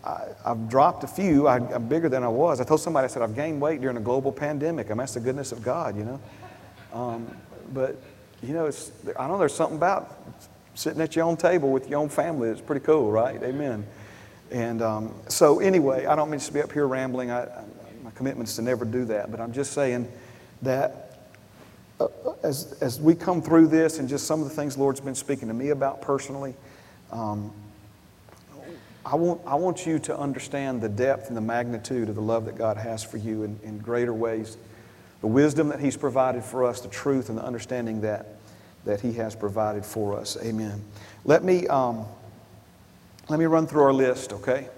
I, 0.05 0.49
have 0.49 0.69
dropped 0.69 1.05
a 1.05 1.08
few. 1.08 1.46
I, 1.46 1.56
am 1.56 1.88
bigger 1.88 2.08
than 2.08 2.23
I 2.23 2.29
was. 2.29 2.61
I 2.61 2.64
told 2.64 2.81
somebody, 2.81 3.05
I 3.05 3.08
said, 3.08 3.23
I've 3.23 3.34
gained 3.34 3.61
weight 3.61 3.81
during 3.81 3.96
a 3.96 4.00
global 4.00 4.31
pandemic. 4.31 4.88
Mean, 4.88 4.99
that's 4.99 5.14
the 5.14 5.20
goodness 5.20 5.52
of 5.52 5.62
God, 5.62 5.96
you 5.96 6.05
know. 6.05 6.20
Um, 6.93 7.37
but, 7.73 8.00
you 8.43 8.55
know, 8.55 8.67
it's, 8.67 8.93
I 9.19 9.26
know 9.26 9.38
there's 9.38 9.55
something 9.55 9.76
about 9.76 10.17
sitting 10.75 11.00
at 11.00 11.17
your 11.17 11.24
own 11.24 11.36
table 11.36 11.70
with 11.70 11.89
your 11.89 11.98
own 11.98 12.08
family 12.08 12.48
that's 12.48 12.60
pretty 12.60 12.84
cool, 12.84 13.10
right? 13.10 13.43
Amen. 13.43 13.84
And 14.51 14.81
um, 14.81 15.15
so, 15.29 15.60
anyway, 15.60 16.06
I 16.06 16.15
don't 16.15 16.31
mean 16.31 16.41
to 16.41 16.53
be 16.53 16.62
up 16.62 16.72
here 16.72 16.86
rambling. 16.86 17.31
I, 17.31 17.43
I, 17.43 17.65
my 18.03 18.10
commitment 18.12 18.48
is 18.48 18.56
to 18.56 18.62
never 18.62 18.84
do 18.84 19.05
that. 19.06 19.31
But 19.31 19.41
I'm 19.41 19.53
just 19.53 19.72
saying 19.72 20.10
that 20.62 21.20
uh, 22.01 22.08
as, 22.43 22.79
as 22.81 23.01
we 23.01 23.15
come 23.15 23.43
through 23.43 23.67
this 23.67 23.98
and 23.98 24.08
just 24.08 24.27
some 24.27 24.41
of 24.41 24.48
the 24.48 24.55
things 24.55 24.79
Lord's 24.79 25.01
been 25.01 25.15
speaking 25.15 25.48
to 25.48 25.55
me 25.55 25.70
about 25.70 26.01
personally, 26.01 26.55
um, 27.10 27.53
I 29.05 29.17
want, 29.17 29.41
I 29.46 29.55
want 29.55 29.86
you 29.86 29.98
to 30.01 30.17
understand 30.17 30.81
the 30.81 30.89
depth 30.89 31.29
and 31.29 31.36
the 31.36 31.41
magnitude 31.41 32.08
of 32.08 32.15
the 32.15 32.20
love 32.22 32.44
that 32.44 32.56
God 32.56 32.77
has 32.77 33.03
for 33.03 33.17
you 33.17 33.43
in, 33.43 33.58
in 33.62 33.79
greater 33.79 34.12
ways. 34.12 34.56
The 35.22 35.27
wisdom 35.27 35.69
that 35.69 35.81
He's 35.81 35.96
provided 35.96 36.44
for 36.44 36.65
us, 36.65 36.81
the 36.81 36.89
truth 36.89 37.29
and 37.29 37.39
the 37.39 37.44
understanding 37.44 38.03
that, 38.03 38.37
that 38.85 39.01
He 39.01 39.13
has 39.15 39.35
provided 39.35 39.85
for 39.85 40.17
us. 40.17 40.37
Amen. 40.43 40.82
Let 41.25 41.44
me, 41.44 41.67
um, 41.69 42.06
let 43.29 43.39
me 43.39 43.44
run 43.47 43.67
through 43.67 43.82
our 43.82 43.93
list, 43.93 44.32
okay? 44.32 44.69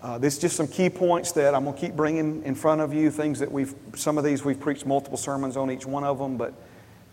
Uh, 0.00 0.16
this 0.16 0.34
is 0.34 0.40
just 0.40 0.56
some 0.56 0.68
key 0.68 0.88
points 0.88 1.32
that 1.32 1.54
I'm 1.54 1.64
going 1.64 1.74
to 1.74 1.80
keep 1.80 1.94
bringing 1.94 2.42
in 2.44 2.54
front 2.54 2.80
of 2.80 2.94
you. 2.94 3.10
Things 3.10 3.40
that 3.40 3.50
we've, 3.50 3.74
some 3.96 4.16
of 4.16 4.24
these 4.24 4.44
we've 4.44 4.60
preached 4.60 4.86
multiple 4.86 5.18
sermons 5.18 5.56
on 5.56 5.70
each 5.70 5.84
one 5.84 6.04
of 6.04 6.18
them, 6.18 6.36
but 6.36 6.54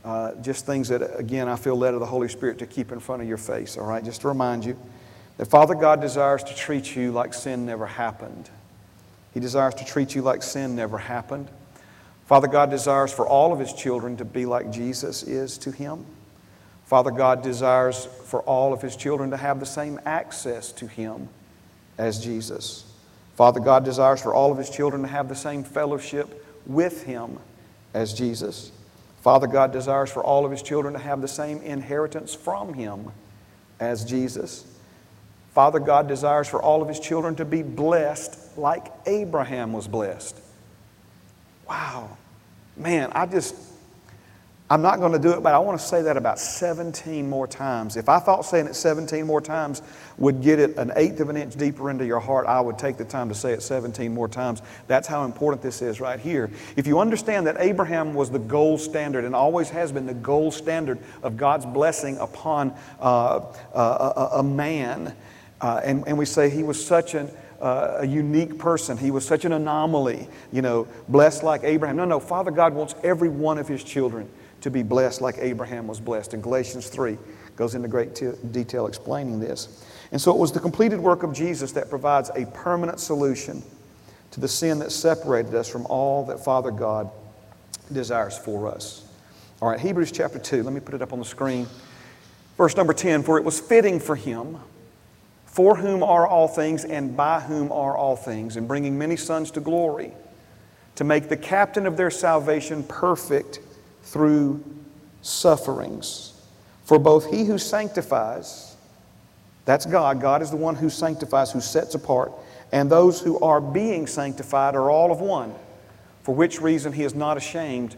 uh, 0.03 0.35
just 0.35 0.67
things 0.67 0.87
that, 0.89 1.19
again, 1.19 1.49
I 1.49 1.55
feel 1.55 1.75
led 1.75 1.95
of 1.95 1.99
the 1.99 2.05
Holy 2.05 2.27
Spirit 2.27 2.59
to 2.59 2.67
keep 2.67 2.91
in 2.91 2.99
front 2.99 3.23
of 3.23 3.27
your 3.27 3.37
face, 3.37 3.75
all 3.75 3.87
right? 3.87 4.03
Just 4.03 4.21
to 4.21 4.27
remind 4.27 4.63
you. 4.63 4.77
That 5.37 5.47
Father 5.47 5.75
God 5.75 5.99
desires 5.99 6.43
to 6.43 6.55
treat 6.55 6.95
you 6.95 7.11
like 7.11 7.33
sin 7.33 7.65
never 7.65 7.87
happened. 7.87 8.49
He 9.33 9.39
desires 9.39 9.73
to 9.75 9.85
treat 9.85 10.15
you 10.15 10.21
like 10.21 10.43
sin 10.43 10.75
never 10.75 10.97
happened. 10.97 11.49
Father 12.25 12.47
God 12.47 12.69
desires 12.69 13.13
for 13.13 13.27
all 13.27 13.53
of 13.53 13.59
His 13.59 13.73
children 13.73 14.17
to 14.17 14.25
be 14.25 14.45
like 14.45 14.71
Jesus 14.71 15.23
is 15.23 15.57
to 15.59 15.71
Him. 15.71 16.05
Father 16.85 17.11
God 17.11 17.41
desires 17.41 18.05
for 18.25 18.41
all 18.41 18.73
of 18.73 18.81
His 18.81 18.95
children 18.95 19.31
to 19.31 19.37
have 19.37 19.59
the 19.59 19.65
same 19.65 19.99
access 20.05 20.71
to 20.73 20.87
Him 20.87 21.29
as 21.97 22.23
Jesus. 22.23 22.91
Father 23.35 23.59
God 23.59 23.83
desires 23.83 24.21
for 24.21 24.33
all 24.33 24.51
of 24.51 24.57
His 24.57 24.69
children 24.69 25.01
to 25.03 25.07
have 25.07 25.29
the 25.29 25.35
same 25.35 25.63
fellowship 25.63 26.45
with 26.65 27.03
Him 27.03 27.39
as 27.93 28.13
Jesus. 28.13 28.71
Father 29.21 29.47
God 29.47 29.71
desires 29.71 30.11
for 30.11 30.23
all 30.23 30.45
of 30.45 30.51
His 30.51 30.61
children 30.61 30.93
to 30.93 30.99
have 30.99 31.21
the 31.21 31.27
same 31.27 31.61
inheritance 31.61 32.33
from 32.33 32.73
Him 32.73 33.11
as 33.79 34.05
Jesus. 34.05 34.65
Father 35.55 35.79
God 35.79 36.09
desires 36.09 36.49
for 36.49 36.61
all 36.61 36.81
of 36.81 36.89
his 36.89 36.99
children 36.99 37.35
to 37.37 37.45
be 37.45 37.63
blessed 37.63 38.57
like 38.57 38.91
Abraham 39.05 39.71
was 39.71 39.87
blessed. 39.87 40.37
Wow. 41.67 42.17
Man, 42.77 43.11
I 43.13 43.25
just, 43.25 43.55
I'm 44.69 44.81
not 44.81 44.99
going 44.99 45.11
to 45.11 45.19
do 45.19 45.31
it, 45.31 45.43
but 45.43 45.53
I 45.53 45.59
want 45.59 45.79
to 45.79 45.85
say 45.85 46.01
that 46.01 46.17
about 46.17 46.39
17 46.39 47.29
more 47.29 47.47
times. 47.47 47.97
If 47.97 48.09
I 48.09 48.19
thought 48.19 48.43
saying 48.45 48.65
it 48.65 48.75
17 48.75 49.25
more 49.25 49.39
times 49.39 49.81
would 50.17 50.41
get 50.41 50.59
it 50.59 50.75
an 50.77 50.91
eighth 50.95 51.19
of 51.19 51.29
an 51.29 51.37
inch 51.37 51.55
deeper 51.55 51.89
into 51.89 52.05
your 52.05 52.19
heart, 52.19 52.47
I 52.47 52.59
would 52.59 52.79
take 52.79 52.97
the 52.97 53.05
time 53.05 53.29
to 53.29 53.35
say 53.35 53.53
it 53.53 53.61
17 53.61 54.13
more 54.13 54.27
times. 54.27 54.61
That's 54.87 55.07
how 55.07 55.23
important 55.23 55.61
this 55.61 55.81
is 55.81 56.01
right 56.01 56.19
here. 56.19 56.49
If 56.75 56.87
you 56.87 56.99
understand 56.99 57.47
that 57.47 57.57
Abraham 57.59 58.13
was 58.15 58.31
the 58.31 58.39
gold 58.39 58.81
standard 58.81 59.23
and 59.23 59.35
always 59.35 59.69
has 59.69 59.91
been 59.91 60.07
the 60.07 60.15
gold 60.15 60.53
standard 60.53 60.99
of 61.21 61.37
God's 61.37 61.65
blessing 61.65 62.17
upon 62.17 62.73
uh, 62.99 63.45
uh, 63.73 64.29
a, 64.33 64.39
a, 64.39 64.43
man, 64.43 65.15
uh, 65.61 65.81
and, 65.83 66.07
and 66.07 66.17
we 66.17 66.25
say 66.25 66.49
he 66.49 66.63
was 66.63 66.83
such 66.83 67.13
an 67.13 67.29
uh, 67.61 67.97
a 67.99 68.05
unique 68.05 68.57
person. 68.57 68.97
He 68.97 69.11
was 69.11 69.25
such 69.25 69.45
an 69.45 69.53
anomaly, 69.53 70.27
you 70.51 70.61
know, 70.61 70.87
blessed 71.07 71.43
like 71.43 71.61
Abraham. 71.63 71.95
No, 71.97 72.05
no, 72.05 72.19
Father 72.19 72.51
God 72.51 72.73
wants 72.73 72.95
every 73.03 73.29
one 73.29 73.57
of 73.57 73.67
his 73.67 73.83
children 73.83 74.29
to 74.61 74.71
be 74.71 74.83
blessed 74.83 75.21
like 75.21 75.35
Abraham 75.39 75.87
was 75.87 75.99
blessed. 75.99 76.33
And 76.33 76.41
Galatians 76.41 76.89
3 76.89 77.17
goes 77.55 77.75
into 77.75 77.87
great 77.87 78.15
t- 78.15 78.31
detail 78.51 78.87
explaining 78.87 79.39
this. 79.39 79.85
And 80.11 80.21
so 80.21 80.31
it 80.31 80.37
was 80.37 80.51
the 80.51 80.59
completed 80.59 80.99
work 80.99 81.23
of 81.23 81.33
Jesus 81.33 81.71
that 81.73 81.89
provides 81.89 82.29
a 82.35 82.45
permanent 82.47 82.99
solution 82.99 83.63
to 84.31 84.39
the 84.39 84.47
sin 84.47 84.79
that 84.79 84.91
separated 84.91 85.53
us 85.55 85.69
from 85.69 85.85
all 85.85 86.25
that 86.25 86.43
Father 86.43 86.71
God 86.71 87.09
desires 87.91 88.37
for 88.37 88.67
us. 88.67 89.07
All 89.61 89.69
right, 89.69 89.79
Hebrews 89.79 90.11
chapter 90.11 90.39
2, 90.39 90.63
let 90.63 90.73
me 90.73 90.79
put 90.79 90.95
it 90.95 91.01
up 91.01 91.13
on 91.13 91.19
the 91.19 91.25
screen. 91.25 91.67
Verse 92.57 92.75
number 92.75 92.93
10 92.93 93.23
For 93.23 93.37
it 93.37 93.43
was 93.43 93.59
fitting 93.59 93.99
for 93.99 94.15
him, 94.15 94.57
for 95.55 95.77
whom 95.77 96.03
are 96.03 96.27
all 96.27 96.49
things 96.49 96.83
and 96.83 97.15
by 97.15 97.39
whom 97.39 97.71
are 97.71 97.95
all 97.95 98.17
things, 98.17 98.57
in 98.57 98.67
bringing 98.67 98.97
many 98.97 99.15
sons 99.15 99.49
to 99.51 99.61
glory, 99.61 100.11
to 100.95 101.05
make 101.05 101.29
the 101.29 101.37
captain 101.37 101.87
of 101.87 101.95
their 101.95 102.11
salvation 102.11 102.83
perfect 102.83 103.59
through 104.03 104.61
sufferings. 105.21 106.33
For 106.83 106.99
both 106.99 107.31
he 107.31 107.45
who 107.45 107.57
sanctifies, 107.57 108.75
that's 109.63 109.85
God, 109.85 110.19
God 110.19 110.41
is 110.41 110.51
the 110.51 110.57
one 110.57 110.75
who 110.75 110.89
sanctifies, 110.89 111.53
who 111.53 111.61
sets 111.61 111.95
apart, 111.95 112.33
and 112.73 112.91
those 112.91 113.21
who 113.21 113.39
are 113.39 113.61
being 113.61 114.07
sanctified 114.07 114.75
are 114.75 114.89
all 114.89 115.09
of 115.09 115.21
one, 115.21 115.55
for 116.23 116.35
which 116.35 116.59
reason 116.59 116.91
he 116.91 117.05
is 117.05 117.15
not 117.15 117.37
ashamed 117.37 117.95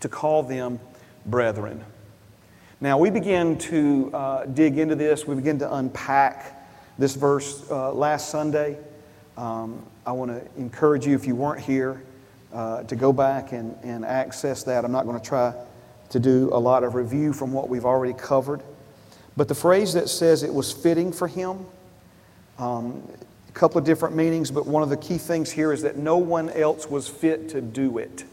to 0.00 0.10
call 0.10 0.42
them 0.42 0.78
brethren. 1.24 1.82
Now, 2.82 2.96
we 2.96 3.10
begin 3.10 3.58
to 3.58 4.10
uh, 4.14 4.44
dig 4.46 4.78
into 4.78 4.94
this, 4.94 5.26
we 5.26 5.34
begin 5.34 5.58
to 5.58 5.74
unpack 5.74 6.66
this 6.98 7.14
verse 7.14 7.70
uh, 7.70 7.92
last 7.92 8.30
Sunday. 8.30 8.78
Um, 9.36 9.84
I 10.06 10.12
want 10.12 10.30
to 10.30 10.58
encourage 10.58 11.06
you, 11.06 11.14
if 11.14 11.26
you 11.26 11.34
weren't 11.34 11.60
here, 11.60 12.02
uh, 12.54 12.84
to 12.84 12.96
go 12.96 13.12
back 13.12 13.52
and, 13.52 13.76
and 13.82 14.02
access 14.02 14.62
that. 14.62 14.86
I'm 14.86 14.92
not 14.92 15.04
going 15.04 15.20
to 15.20 15.24
try 15.24 15.52
to 16.08 16.18
do 16.18 16.48
a 16.54 16.58
lot 16.58 16.82
of 16.82 16.94
review 16.94 17.34
from 17.34 17.52
what 17.52 17.68
we've 17.68 17.84
already 17.84 18.14
covered. 18.14 18.62
But 19.36 19.48
the 19.48 19.54
phrase 19.54 19.92
that 19.92 20.08
says 20.08 20.42
it 20.42 20.52
was 20.52 20.72
fitting 20.72 21.12
for 21.12 21.28
him, 21.28 21.66
um, 22.58 23.06
a 23.46 23.52
couple 23.52 23.76
of 23.76 23.84
different 23.84 24.16
meanings, 24.16 24.50
but 24.50 24.66
one 24.66 24.82
of 24.82 24.88
the 24.88 24.96
key 24.96 25.18
things 25.18 25.50
here 25.50 25.74
is 25.74 25.82
that 25.82 25.98
no 25.98 26.16
one 26.16 26.48
else 26.48 26.88
was 26.88 27.08
fit 27.08 27.50
to 27.50 27.60
do 27.60 27.98
it. 27.98 28.24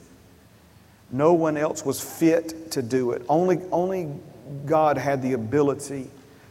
No 1.11 1.33
one 1.33 1.57
else 1.57 1.83
was 1.83 1.99
fit 1.99 2.71
to 2.71 2.81
do 2.81 3.11
it. 3.11 3.23
Only, 3.27 3.59
only 3.71 4.09
God 4.65 4.97
had 4.97 5.21
the 5.21 5.33
ability 5.33 6.09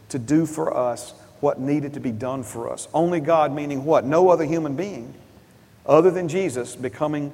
to 0.09 0.19
do 0.19 0.45
for 0.45 0.75
us 0.75 1.13
what 1.39 1.59
needed 1.59 1.93
to 1.93 1.99
be 1.99 2.11
done 2.11 2.43
for 2.43 2.71
us. 2.71 2.87
Only 2.93 3.19
God, 3.19 3.53
meaning 3.53 3.85
what? 3.85 4.05
No 4.05 4.29
other 4.29 4.45
human 4.45 4.75
being 4.75 5.13
other 5.85 6.11
than 6.11 6.27
Jesus 6.27 6.75
becoming 6.75 7.31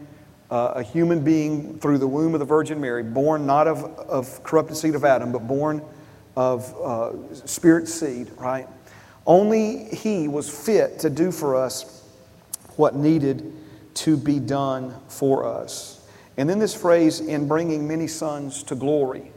uh, 0.52 0.74
a 0.76 0.84
human 0.84 1.24
being 1.24 1.80
through 1.80 1.98
the 1.98 2.08
womb 2.08 2.36
of 2.36 2.40
the 2.40 2.46
Virgin 2.46 2.80
Mary, 2.80 3.02
born 3.02 3.46
not 3.46 3.68
of, 3.68 3.84
of 3.84 4.44
corrupted 4.44 4.78
seed 4.78 4.94
of 4.94 5.04
Adam, 5.04 5.32
but 5.32 5.48
born 5.48 5.82
of 6.36 6.76
uh, 6.80 7.36
spirit 7.46 7.88
seed, 7.88 8.30
right? 8.38 8.68
Only 9.26 9.86
He 9.86 10.28
was 10.28 10.50
fit 10.50 11.00
to 11.00 11.10
do 11.10 11.32
for 11.32 11.56
us 11.56 12.08
what 12.76 12.96
needed 12.96 13.52
to 13.96 14.18
be 14.18 14.40
done 14.40 14.94
for 15.08 15.46
us. 15.46 16.08
And 16.38 16.50
then 16.50 16.60
this 16.60 16.76
phrase, 16.76 17.20
in 17.20 17.48
bringing 17.48 17.88
many 17.88 18.08
sons 18.08 18.64
to 18.64 18.76
glory. 18.76 19.33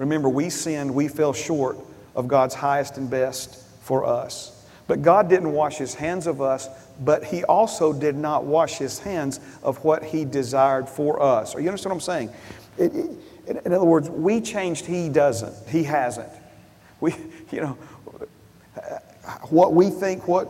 Remember, 0.00 0.30
we 0.30 0.48
sinned, 0.48 0.94
we 0.94 1.08
fell 1.08 1.34
short 1.34 1.76
of 2.16 2.26
God's 2.26 2.54
highest 2.54 2.96
and 2.96 3.10
best 3.10 3.62
for 3.82 4.06
us. 4.06 4.66
But 4.86 5.02
God 5.02 5.28
didn't 5.28 5.52
wash 5.52 5.76
His 5.76 5.94
hands 5.94 6.26
of 6.26 6.40
us, 6.40 6.70
but 7.00 7.22
He 7.22 7.44
also 7.44 7.92
did 7.92 8.16
not 8.16 8.44
wash 8.44 8.78
His 8.78 8.98
hands 8.98 9.40
of 9.62 9.84
what 9.84 10.02
He 10.02 10.24
desired 10.24 10.88
for 10.88 11.22
us. 11.22 11.54
Are 11.54 11.60
you 11.60 11.68
understand 11.68 11.90
what 11.90 11.96
I'm 11.96 12.00
saying? 12.00 12.30
It, 12.78 12.96
it, 13.46 13.66
in 13.66 13.74
other 13.74 13.84
words, 13.84 14.08
we 14.08 14.40
changed, 14.40 14.86
He 14.86 15.10
doesn't. 15.10 15.68
He 15.68 15.84
hasn't. 15.84 16.30
We, 17.00 17.14
you 17.52 17.60
know, 17.60 17.78
what 19.50 19.74
we 19.74 19.90
think, 19.90 20.26
what, 20.26 20.46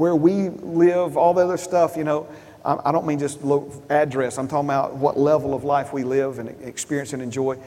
where 0.00 0.16
we 0.16 0.48
live, 0.48 1.16
all 1.16 1.32
the 1.32 1.44
other 1.44 1.56
stuff, 1.56 1.96
you 1.96 2.02
know, 2.02 2.26
I 2.64 2.92
don't 2.92 3.06
mean 3.06 3.18
just 3.18 3.40
address. 3.88 4.38
I'm 4.38 4.46
talking 4.46 4.68
about 4.68 4.94
what 4.94 5.18
level 5.18 5.52
of 5.52 5.64
life 5.64 5.92
we 5.92 6.04
live 6.04 6.38
and 6.38 6.48
experience 6.62 7.12
and 7.12 7.20
enjoy 7.20 7.58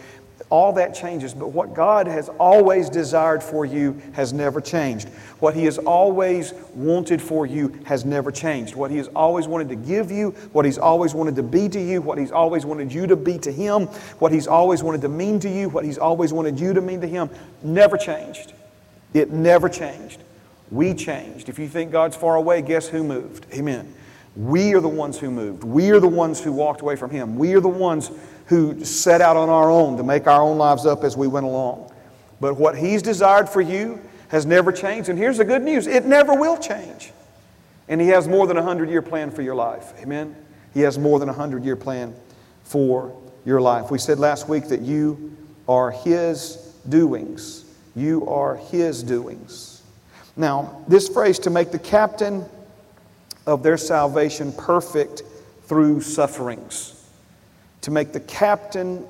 all 0.50 0.74
that 0.74 0.94
changes, 0.94 1.34
but 1.34 1.50
what 1.50 1.74
God 1.74 2.08
has 2.08 2.30
always 2.40 2.90
desired 2.90 3.42
for 3.42 3.66
you 3.66 4.00
has 4.14 4.34
never 4.34 4.62
changed. 4.62 5.10
What 5.40 5.56
He 5.56 5.66
has 5.66 5.78
always 5.78 6.54
wanted 6.74 7.22
for 7.22 7.46
you 7.46 7.80
has 7.86 8.06
never 8.06 8.32
changed. 8.32 8.76
What 8.76 8.92
He 8.92 8.98
has 8.98 9.08
always 9.10 9.48
wanted 9.48 9.70
to 9.70 9.76
give 9.76 10.12
you, 10.12 10.32
what 10.52 10.66
He's 10.66 10.78
always 10.78 11.14
wanted 11.14 11.36
to 11.38 11.44
be 11.44 11.70
to 11.70 11.80
you, 11.80 12.02
what 12.02 12.18
He's 12.18 12.32
always 12.32 12.66
wanted 12.66 12.92
you 12.92 13.08
to 13.08 13.16
be 13.16 13.38
to 13.40 13.52
Him, 13.52 13.88
what 14.20 14.32
He's 14.32 14.48
always 14.48 14.84
wanted 14.84 15.02
to 15.02 15.10
mean 15.10 15.40
to 15.40 15.50
you, 15.50 15.70
what 15.70 15.86
He's 15.86 15.98
always 15.98 16.32
wanted 16.32 16.60
you 16.60 16.74
to 16.74 16.82
mean 16.82 17.02
to 17.02 17.08
Him, 17.08 17.30
never 17.64 17.98
changed. 17.98 18.54
It 19.14 19.32
never 19.32 19.70
changed. 19.70 20.22
We 20.70 20.94
changed. 20.94 21.50
If 21.50 21.60
you 21.60 21.68
think 21.68 21.92
God's 21.92 22.18
far 22.18 22.36
away, 22.36 22.62
guess 22.62 22.88
who 22.88 23.04
moved? 23.04 23.46
Amen. 23.54 23.94
We 24.36 24.74
are 24.74 24.82
the 24.82 24.90
ones 24.90 25.18
who 25.18 25.32
moved. 25.32 25.64
We 25.64 25.92
are 25.92 26.00
the 26.00 26.08
ones 26.08 26.44
who 26.44 26.52
walked 26.52 26.82
away 26.82 26.98
from 26.98 27.10
Him. 27.10 27.38
We 27.38 27.54
are 27.54 27.62
the 27.62 27.70
ones 27.70 28.12
who 28.48 28.84
set 28.86 29.22
out 29.22 29.36
on 29.36 29.50
our 29.50 29.70
own 29.72 29.98
to 29.98 30.04
make 30.04 30.28
our 30.28 30.42
own 30.42 30.58
lives 30.58 30.86
up 30.86 31.04
as 31.04 31.18
we 31.18 31.28
went 31.28 31.46
along. 31.46 31.92
But 32.40 32.58
what 32.58 32.78
He's 32.78 33.02
desired 33.02 33.50
for 33.50 33.62
you 33.62 34.00
has 34.30 34.46
never 34.46 34.72
changed. 34.72 35.10
And 35.10 35.18
here's 35.18 35.38
the 35.38 35.46
good 35.46 35.62
news 35.62 35.88
it 35.88 36.06
never 36.06 36.34
will 36.34 36.58
change. 36.58 37.12
And 37.88 38.00
He 38.00 38.08
has 38.10 38.28
more 38.28 38.48
than 38.48 38.58
a 38.58 38.62
100 38.62 38.90
year 38.90 39.02
plan 39.02 39.32
for 39.32 39.42
your 39.42 39.56
life. 39.56 39.94
Amen? 40.02 40.36
He 40.74 40.82
has 40.82 40.98
more 41.00 41.20
than 41.20 41.30
a 41.30 41.34
100 41.34 41.64
year 41.64 41.76
plan 41.76 42.14
for 42.64 43.16
your 43.46 43.62
life. 43.62 43.90
We 43.90 43.98
said 43.98 44.20
last 44.20 44.48
week 44.48 44.68
that 44.70 44.82
you 44.82 45.36
are 45.68 45.92
His 45.92 46.56
doings. 46.88 47.66
You 47.96 48.28
are 48.28 48.56
His 48.56 49.02
doings. 49.02 49.82
Now, 50.38 50.84
this 50.88 51.08
phrase, 51.08 51.40
to 51.40 51.50
make 51.50 51.72
the 51.72 51.80
captain 51.80 52.46
of 53.48 53.64
their 53.64 53.78
salvation 53.78 54.52
perfect 54.52 55.24
through 55.64 56.02
sufferings 56.02 56.95
to 57.86 57.92
make 57.92 58.14
the 58.14 58.20
captain 58.20 59.06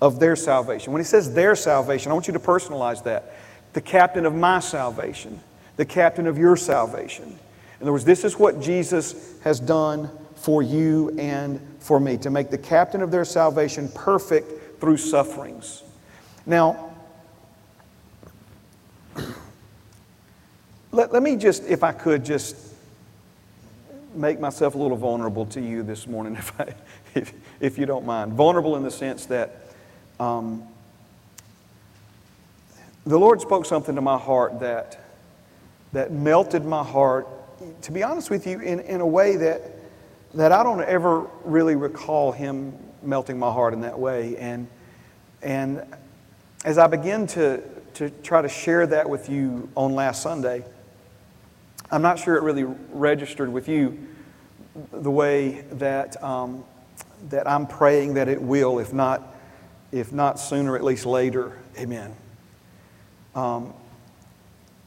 of 0.00 0.20
their 0.20 0.36
salvation. 0.36 0.92
When 0.92 1.00
he 1.00 1.04
says 1.04 1.34
their 1.34 1.56
salvation, 1.56 2.12
I 2.12 2.14
want 2.14 2.28
you 2.28 2.32
to 2.34 2.38
personalize 2.38 3.02
that. 3.02 3.34
The 3.72 3.80
captain 3.80 4.24
of 4.24 4.32
my 4.32 4.60
salvation, 4.60 5.40
the 5.74 5.84
captain 5.84 6.28
of 6.28 6.38
your 6.38 6.56
salvation. 6.56 7.24
In 7.24 7.82
other 7.82 7.90
words, 7.90 8.04
this 8.04 8.22
is 8.24 8.38
what 8.38 8.60
Jesus 8.60 9.34
has 9.42 9.58
done 9.58 10.08
for 10.36 10.62
you 10.62 11.16
and 11.18 11.60
for 11.80 11.98
me, 11.98 12.16
to 12.18 12.30
make 12.30 12.48
the 12.48 12.58
captain 12.58 13.02
of 13.02 13.10
their 13.10 13.24
salvation 13.24 13.88
perfect 13.92 14.80
through 14.80 14.98
sufferings. 14.98 15.82
Now, 16.46 16.94
let, 20.92 21.12
let 21.12 21.24
me 21.24 21.34
just, 21.34 21.64
if 21.64 21.82
I 21.82 21.90
could, 21.90 22.24
just 22.24 22.54
make 24.14 24.38
myself 24.38 24.76
a 24.76 24.78
little 24.78 24.96
vulnerable 24.96 25.46
to 25.46 25.60
you 25.60 25.82
this 25.82 26.06
morning, 26.06 26.36
if 26.38 26.60
I, 26.60 26.72
if, 27.16 27.32
if 27.60 27.78
you 27.78 27.86
don't 27.86 28.04
mind. 28.04 28.34
Vulnerable 28.34 28.76
in 28.76 28.82
the 28.82 28.90
sense 28.90 29.26
that 29.26 29.66
um, 30.20 30.62
the 33.04 33.18
Lord 33.18 33.40
spoke 33.40 33.66
something 33.66 33.94
to 33.94 34.00
my 34.00 34.18
heart 34.18 34.60
that, 34.60 35.00
that 35.92 36.12
melted 36.12 36.64
my 36.64 36.82
heart, 36.82 37.26
to 37.82 37.92
be 37.92 38.02
honest 38.02 38.30
with 38.30 38.46
you, 38.46 38.60
in, 38.60 38.80
in 38.80 39.00
a 39.00 39.06
way 39.06 39.36
that, 39.36 39.62
that 40.34 40.52
I 40.52 40.62
don't 40.62 40.82
ever 40.82 41.26
really 41.44 41.76
recall 41.76 42.32
Him 42.32 42.74
melting 43.02 43.38
my 43.38 43.50
heart 43.50 43.72
in 43.72 43.80
that 43.82 43.98
way. 43.98 44.36
And, 44.36 44.68
and 45.42 45.84
as 46.64 46.78
I 46.78 46.86
begin 46.86 47.26
to, 47.28 47.62
to 47.94 48.10
try 48.10 48.42
to 48.42 48.48
share 48.48 48.86
that 48.88 49.08
with 49.08 49.28
you 49.28 49.68
on 49.74 49.94
last 49.94 50.22
Sunday, 50.22 50.64
I'm 51.90 52.02
not 52.02 52.18
sure 52.18 52.36
it 52.36 52.42
really 52.42 52.64
registered 52.64 53.52
with 53.52 53.68
you 53.68 53.96
the 54.92 55.10
way 55.10 55.64
that 55.72 56.22
um, 56.22 56.64
that 57.28 57.48
I'm 57.48 57.66
praying 57.66 58.14
that 58.14 58.28
it 58.28 58.40
will, 58.40 58.78
if 58.78 58.92
not, 58.92 59.34
if 59.92 60.12
not 60.12 60.38
sooner, 60.38 60.76
at 60.76 60.84
least 60.84 61.06
later. 61.06 61.58
Amen. 61.78 62.14
Um, 63.34 63.72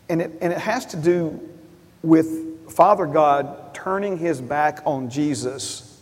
and, 0.09 0.21
it, 0.21 0.31
and 0.41 0.51
it 0.51 0.59
has 0.59 0.85
to 0.87 0.97
do 0.97 1.39
with 2.01 2.71
Father 2.71 3.05
God 3.05 3.73
turning 3.73 4.17
his 4.17 4.41
back 4.41 4.81
on 4.85 5.09
Jesus 5.09 6.01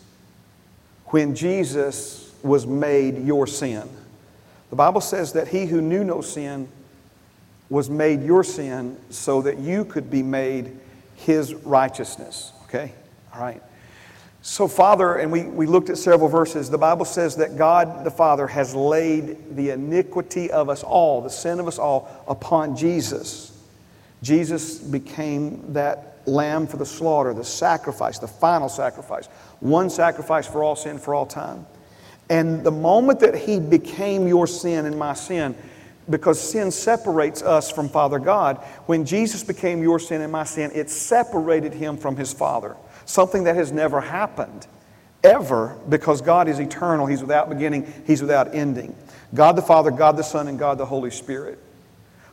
when 1.08 1.36
Jesus 1.36 2.34
was 2.44 2.66
made 2.68 3.26
your 3.26 3.48
sin. 3.48 3.90
The 4.70 4.76
Bible 4.76 5.02
says 5.02 5.34
that 5.34 5.48
he 5.48 5.66
who 5.66 5.82
knew 5.82 6.04
no 6.04 6.22
sin 6.22 6.68
was 7.70 7.90
made 7.90 8.24
your 8.24 8.44
sin 8.44 8.98
so 9.10 9.42
that 9.42 9.60
you 9.60 9.86
could 9.86 10.10
be 10.10 10.24
made 10.24 10.78
his 11.16 11.54
righteousness. 11.54 12.54
Okay? 12.66 12.94
All 13.34 13.42
right. 13.42 13.62
So, 14.42 14.68
Father, 14.68 15.16
and 15.16 15.32
we, 15.32 15.44
we 15.44 15.66
looked 15.66 15.90
at 15.90 15.98
several 15.98 16.30
verses, 16.30 16.70
the 16.70 16.78
Bible 16.78 17.06
says 17.06 17.36
that 17.38 17.58
God 17.58 18.06
the 18.06 18.12
Father 18.12 18.48
has 18.48 18.74
laid 18.74 19.56
the 19.56 19.72
iniquity 19.72 20.52
of 20.52 20.70
us 20.70 20.84
all, 20.84 21.22
the 21.22 21.30
sin 21.30 21.60
of 21.60 21.68
us 21.68 21.78
all, 21.78 22.10
upon 22.28 22.76
Jesus. 22.76 23.52
Jesus 24.22 24.80
became 24.80 25.74
that 25.74 26.20
lamb 26.26 26.68
for 26.68 26.78
the 26.78 26.86
slaughter, 26.86 27.34
the 27.34 27.44
sacrifice, 27.44 28.20
the 28.20 28.28
final 28.28 28.70
sacrifice. 28.70 29.28
One 29.60 29.90
sacrifice 29.90 30.48
for 30.48 30.64
all 30.64 30.76
sin 30.76 30.98
for 30.98 31.14
all 31.14 31.26
time. 31.26 31.66
And 32.30 32.64
the 32.64 32.72
moment 32.72 33.22
that 33.22 33.36
he 33.36 33.60
became 33.60 34.28
your 34.28 34.48
sin 34.48 34.86
and 34.86 34.98
my 34.98 35.14
sin, 35.14 35.56
because 36.10 36.40
sin 36.40 36.72
separates 36.72 37.42
us 37.42 37.72
from 37.72 37.90
Father 37.90 38.20
God, 38.20 38.58
when 38.86 39.06
Jesus 39.06 39.44
became 39.44 39.82
your 39.82 40.00
sin 40.00 40.22
and 40.22 40.32
my 40.32 40.44
sin, 40.44 40.72
it 40.74 40.90
separated 40.90 41.74
him 41.74 41.98
from 41.98 42.16
his 42.16 42.34
Father. 42.34 42.76
Something 43.08 43.46
that 43.46 43.56
has 43.56 43.72
never 43.72 44.02
happened 44.02 44.68
ever 45.24 45.78
because 45.90 46.22
God 46.22 46.48
is 46.48 46.60
eternal. 46.60 47.06
He's 47.06 47.22
without 47.22 47.50
beginning, 47.50 47.92
He's 48.06 48.22
without 48.22 48.54
ending. 48.54 48.96
God 49.34 49.56
the 49.56 49.62
Father, 49.62 49.92
God 49.92 50.18
the 50.18 50.24
Son, 50.24 50.48
and 50.48 50.60
God 50.60 50.78
the 50.78 50.86
Holy 50.86 51.10
Spirit. 51.10 51.58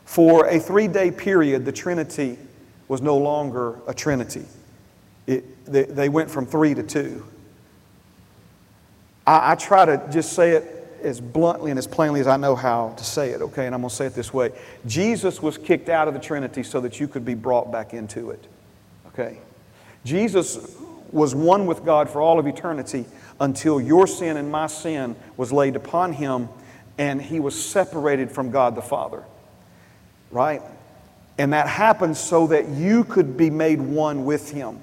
For 0.03 0.47
a 0.47 0.59
three 0.59 0.87
day 0.87 1.11
period, 1.11 1.65
the 1.65 1.71
Trinity 1.71 2.37
was 2.87 3.01
no 3.01 3.17
longer 3.17 3.79
a 3.87 3.93
Trinity. 3.93 4.45
It, 5.25 5.65
they, 5.65 5.83
they, 5.83 6.09
went 6.09 6.29
from 6.29 6.45
three 6.45 6.75
to 6.75 6.83
two. 6.83 7.25
I, 9.25 9.53
I 9.53 9.55
try 9.55 9.85
to 9.85 10.07
just 10.11 10.33
say 10.33 10.51
it 10.51 10.99
as 11.01 11.21
bluntly 11.21 11.71
and 11.71 11.77
as 11.79 11.87
plainly 11.87 12.19
as 12.19 12.27
I 12.27 12.37
know 12.37 12.55
how 12.55 12.93
to 12.97 13.03
say 13.03 13.31
it, 13.31 13.41
okay? 13.41 13.65
And 13.65 13.73
I'm 13.73 13.81
going 13.81 13.89
to 13.89 13.95
say 13.95 14.07
it 14.07 14.13
this 14.13 14.33
way 14.33 14.51
Jesus 14.85 15.41
was 15.41 15.57
kicked 15.57 15.87
out 15.87 16.07
of 16.07 16.13
the 16.13 16.19
Trinity 16.19 16.63
so 16.63 16.81
that 16.81 16.99
you 16.99 17.07
could 17.07 17.23
be 17.23 17.33
brought 17.33 17.71
back 17.71 17.93
into 17.93 18.29
it, 18.31 18.45
okay? 19.07 19.39
Jesus 20.05 20.73
was 21.11 21.35
one 21.35 21.65
with 21.65 21.83
God 21.83 22.09
for 22.09 22.21
all 22.21 22.39
of 22.39 22.47
eternity 22.47 23.05
until 23.41 23.81
your 23.81 24.07
sin 24.07 24.37
and 24.37 24.49
my 24.49 24.67
sin 24.67 25.17
was 25.35 25.51
laid 25.51 25.75
upon 25.75 26.13
him 26.13 26.47
and 26.97 27.21
he 27.21 27.41
was 27.41 27.61
separated 27.61 28.31
from 28.31 28.51
God 28.51 28.75
the 28.75 28.81
Father 28.81 29.23
right? 30.35 30.61
And 31.37 31.53
that 31.53 31.67
happened 31.67 32.17
so 32.17 32.47
that 32.47 32.67
you 32.67 33.05
could 33.05 33.37
be 33.37 33.49
made 33.49 33.81
one 33.81 34.25
with 34.25 34.51
Him. 34.51 34.79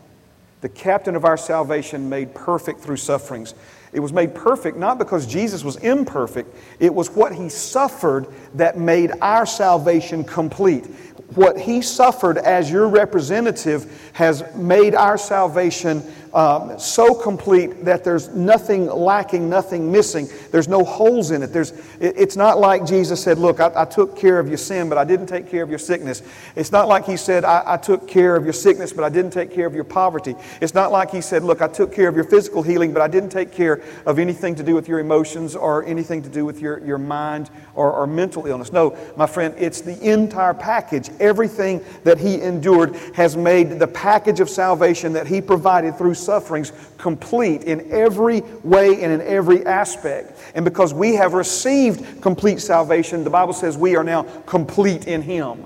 The 0.62 0.68
captain 0.68 1.14
of 1.14 1.24
our 1.24 1.36
salvation 1.36 2.08
made 2.08 2.34
perfect 2.34 2.80
through 2.80 2.96
sufferings. 2.96 3.54
It 3.92 4.00
was 4.00 4.12
made 4.12 4.34
perfect 4.34 4.78
not 4.78 4.96
because 4.96 5.26
Jesus 5.26 5.62
was 5.62 5.76
imperfect, 5.76 6.54
it 6.80 6.94
was 6.94 7.10
what 7.10 7.34
He 7.34 7.48
suffered 7.48 8.26
that 8.54 8.78
made 8.78 9.12
our 9.20 9.44
salvation 9.44 10.24
complete. 10.24 10.86
What 11.34 11.58
He 11.58 11.82
suffered 11.82 12.38
as 12.38 12.70
your 12.70 12.88
representative 12.88 14.10
has 14.14 14.42
made 14.54 14.94
our 14.94 15.16
salvation 15.16 16.02
um, 16.34 16.78
so 16.78 17.14
complete 17.14 17.84
that 17.84 18.04
there's 18.04 18.28
nothing 18.30 18.86
lacking, 18.86 19.50
nothing 19.50 19.92
missing. 19.92 20.28
There's 20.50 20.66
no 20.66 20.82
holes 20.82 21.30
in 21.30 21.42
it. 21.42 21.48
There's, 21.48 21.72
it, 22.00 22.14
it's 22.16 22.36
not 22.36 22.58
like 22.58 22.86
Jesus 22.86 23.22
said, 23.22 23.36
Look, 23.36 23.60
I, 23.60 23.70
I, 23.74 23.84
took 23.84 24.16
care 24.16 24.38
of 24.38 24.48
your 24.48 24.56
sin, 24.56 24.88
but 24.88 24.96
I 24.96 25.04
didn't 25.04 25.26
take 25.26 25.50
care 25.50 25.62
of 25.62 25.68
your 25.68 25.78
sickness. 25.78 26.22
It's 26.56 26.72
not 26.72 26.88
like 26.88 27.04
He 27.04 27.18
said, 27.18 27.44
I, 27.44 27.62
I 27.66 27.76
took 27.76 28.08
care 28.08 28.34
of 28.34 28.44
your 28.44 28.54
sickness, 28.54 28.94
but 28.94 29.04
I 29.04 29.10
didn't 29.10 29.32
take 29.32 29.52
care 29.52 29.66
of 29.66 29.74
your 29.74 29.84
poverty. 29.84 30.34
It's 30.62 30.72
not 30.72 30.90
like 30.90 31.10
He 31.10 31.20
said, 31.20 31.44
Look, 31.44 31.60
I 31.60 31.68
took 31.68 31.92
care 31.92 32.08
of 32.08 32.14
your 32.14 32.24
physical 32.24 32.62
healing, 32.62 32.94
but 32.94 33.02
I 33.02 33.08
didn't 33.08 33.30
take 33.30 33.52
care 33.52 33.82
of 34.06 34.18
anything 34.18 34.54
to 34.54 34.62
do 34.62 34.74
with 34.74 34.88
your 34.88 35.00
emotions 35.00 35.54
or 35.54 35.84
anything 35.84 36.22
to 36.22 36.30
do 36.30 36.46
with 36.46 36.62
your, 36.62 36.78
your 36.78 36.98
mind 36.98 37.50
or, 37.74 37.92
or 37.92 38.06
mental 38.06 38.46
illness. 38.46 38.72
No, 38.72 38.96
my 39.16 39.26
friend, 39.26 39.54
it's 39.58 39.82
the 39.82 40.00
entire 40.00 40.54
package. 40.54 41.10
Everything 41.20 41.84
that 42.04 42.18
He 42.18 42.40
endured 42.40 42.96
has 43.14 43.36
made 43.36 43.78
the 43.78 43.86
package 43.86 44.40
of 44.40 44.48
salvation 44.48 45.12
that 45.12 45.26
He 45.26 45.42
provided 45.42 45.98
through 45.98 46.14
sufferings 46.24 46.72
complete 46.98 47.64
in 47.64 47.90
every 47.90 48.40
way 48.62 49.02
and 49.02 49.12
in 49.12 49.20
every 49.22 49.64
aspect. 49.66 50.38
And 50.54 50.64
because 50.64 50.94
we 50.94 51.14
have 51.14 51.34
received 51.34 52.22
complete 52.22 52.60
salvation, 52.60 53.24
the 53.24 53.30
Bible 53.30 53.52
says 53.52 53.76
we 53.76 53.96
are 53.96 54.04
now 54.04 54.22
complete 54.46 55.06
in 55.06 55.22
Him. 55.22 55.64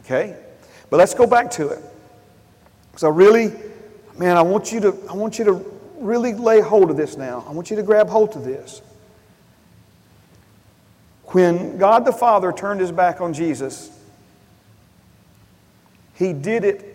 Okay? 0.00 0.36
But 0.90 0.98
let's 0.98 1.14
go 1.14 1.26
back 1.26 1.50
to 1.52 1.68
it. 1.68 1.82
Because 2.90 3.04
I 3.04 3.08
really, 3.08 3.52
man, 4.18 4.36
I 4.36 4.42
want 4.42 4.72
you 4.72 4.80
to, 4.80 4.98
I 5.08 5.14
want 5.14 5.38
you 5.38 5.44
to 5.46 5.74
really 5.98 6.34
lay 6.34 6.60
hold 6.60 6.90
of 6.90 6.96
this 6.96 7.16
now. 7.16 7.44
I 7.48 7.52
want 7.52 7.70
you 7.70 7.76
to 7.76 7.82
grab 7.82 8.08
hold 8.08 8.36
of 8.36 8.44
this. 8.44 8.82
When 11.26 11.78
God 11.78 12.04
the 12.04 12.12
Father 12.12 12.52
turned 12.52 12.80
his 12.80 12.92
back 12.92 13.20
on 13.20 13.32
Jesus, 13.32 13.90
he 16.14 16.32
did 16.32 16.64
it 16.64 16.94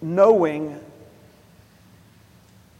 knowing 0.00 0.78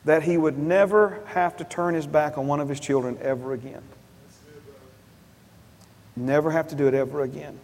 that 0.04 0.22
he 0.22 0.36
would 0.36 0.58
never 0.58 1.22
have 1.26 1.56
to 1.56 1.64
turn 1.64 1.94
his 1.94 2.06
back 2.06 2.36
on 2.36 2.46
one 2.46 2.60
of 2.60 2.68
his 2.68 2.80
children 2.80 3.18
ever 3.22 3.52
again. 3.52 3.82
Never 6.16 6.50
have 6.50 6.68
to 6.68 6.74
do 6.74 6.86
it 6.86 6.94
ever 6.94 7.22
again. 7.22 7.58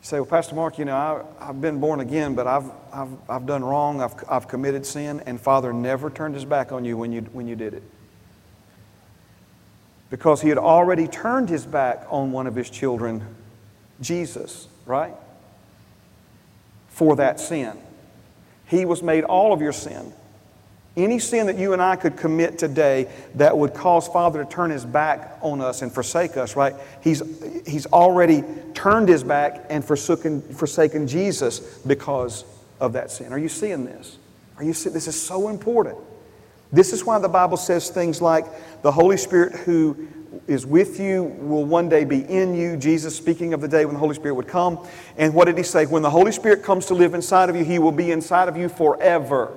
You 0.00 0.06
say, 0.06 0.20
well, 0.20 0.26
Pastor 0.26 0.54
Mark, 0.54 0.78
you 0.78 0.84
know, 0.84 1.24
I, 1.40 1.46
have 1.46 1.60
been 1.60 1.80
born 1.80 2.00
again, 2.00 2.34
but 2.34 2.46
I've, 2.46 2.70
I've, 2.92 3.08
I've 3.28 3.46
done 3.46 3.64
wrong. 3.64 4.00
I've, 4.00 4.14
I've 4.28 4.48
committed 4.48 4.86
sin, 4.86 5.22
and 5.26 5.40
Father 5.40 5.72
never 5.72 6.10
turned 6.10 6.34
his 6.34 6.44
back 6.44 6.72
on 6.72 6.84
you 6.84 6.96
when, 6.96 7.12
you 7.12 7.22
when 7.32 7.48
you 7.48 7.56
did 7.56 7.74
it. 7.74 7.82
Because 10.10 10.42
he 10.42 10.48
had 10.48 10.58
already 10.58 11.06
turned 11.06 11.48
his 11.48 11.66
back 11.66 12.06
on 12.08 12.32
one 12.32 12.46
of 12.46 12.54
his 12.54 12.70
children, 12.70 13.24
Jesus, 14.00 14.68
right? 14.86 15.14
For 16.88 17.16
that 17.16 17.40
sin. 17.40 17.78
He 18.70 18.84
was 18.84 19.02
made 19.02 19.24
all 19.24 19.52
of 19.52 19.60
your 19.60 19.72
sin. 19.72 20.12
Any 20.96 21.18
sin 21.18 21.46
that 21.48 21.58
you 21.58 21.72
and 21.72 21.82
I 21.82 21.96
could 21.96 22.16
commit 22.16 22.56
today 22.56 23.08
that 23.34 23.56
would 23.56 23.74
cause 23.74 24.06
Father 24.06 24.44
to 24.44 24.48
turn 24.48 24.70
his 24.70 24.84
back 24.84 25.38
on 25.40 25.60
us 25.60 25.82
and 25.82 25.92
forsake 25.92 26.36
us, 26.36 26.54
right? 26.54 26.74
He's, 27.02 27.22
he's 27.66 27.86
already 27.86 28.44
turned 28.74 29.08
his 29.08 29.24
back 29.24 29.66
and 29.70 29.84
forsaken, 29.84 30.42
forsaken 30.42 31.08
Jesus 31.08 31.58
because 31.78 32.44
of 32.78 32.92
that 32.92 33.10
sin. 33.10 33.32
Are 33.32 33.38
you 33.38 33.48
seeing 33.48 33.84
this? 33.84 34.18
Are 34.56 34.62
you 34.62 34.72
see, 34.72 34.90
this 34.90 35.08
is 35.08 35.20
so 35.20 35.48
important. 35.48 35.98
This 36.72 36.92
is 36.92 37.04
why 37.04 37.18
the 37.18 37.28
Bible 37.28 37.56
says 37.56 37.90
things 37.90 38.22
like 38.22 38.46
the 38.82 38.92
Holy 38.92 39.16
Spirit 39.16 39.54
who 39.60 40.08
is 40.46 40.66
with 40.66 41.00
you 41.00 41.24
will 41.24 41.64
one 41.64 41.88
day 41.88 42.04
be 42.04 42.20
in 42.20 42.54
you. 42.54 42.76
Jesus 42.76 43.16
speaking 43.16 43.52
of 43.54 43.60
the 43.60 43.68
day 43.68 43.84
when 43.84 43.94
the 43.94 44.00
Holy 44.00 44.14
Spirit 44.14 44.34
would 44.34 44.48
come. 44.48 44.86
And 45.16 45.34
what 45.34 45.46
did 45.46 45.56
he 45.56 45.64
say? 45.64 45.86
When 45.86 46.02
the 46.02 46.10
Holy 46.10 46.32
Spirit 46.32 46.62
comes 46.62 46.86
to 46.86 46.94
live 46.94 47.14
inside 47.14 47.50
of 47.50 47.56
you, 47.56 47.64
he 47.64 47.78
will 47.78 47.92
be 47.92 48.10
inside 48.10 48.48
of 48.48 48.56
you 48.56 48.68
forever. 48.68 49.52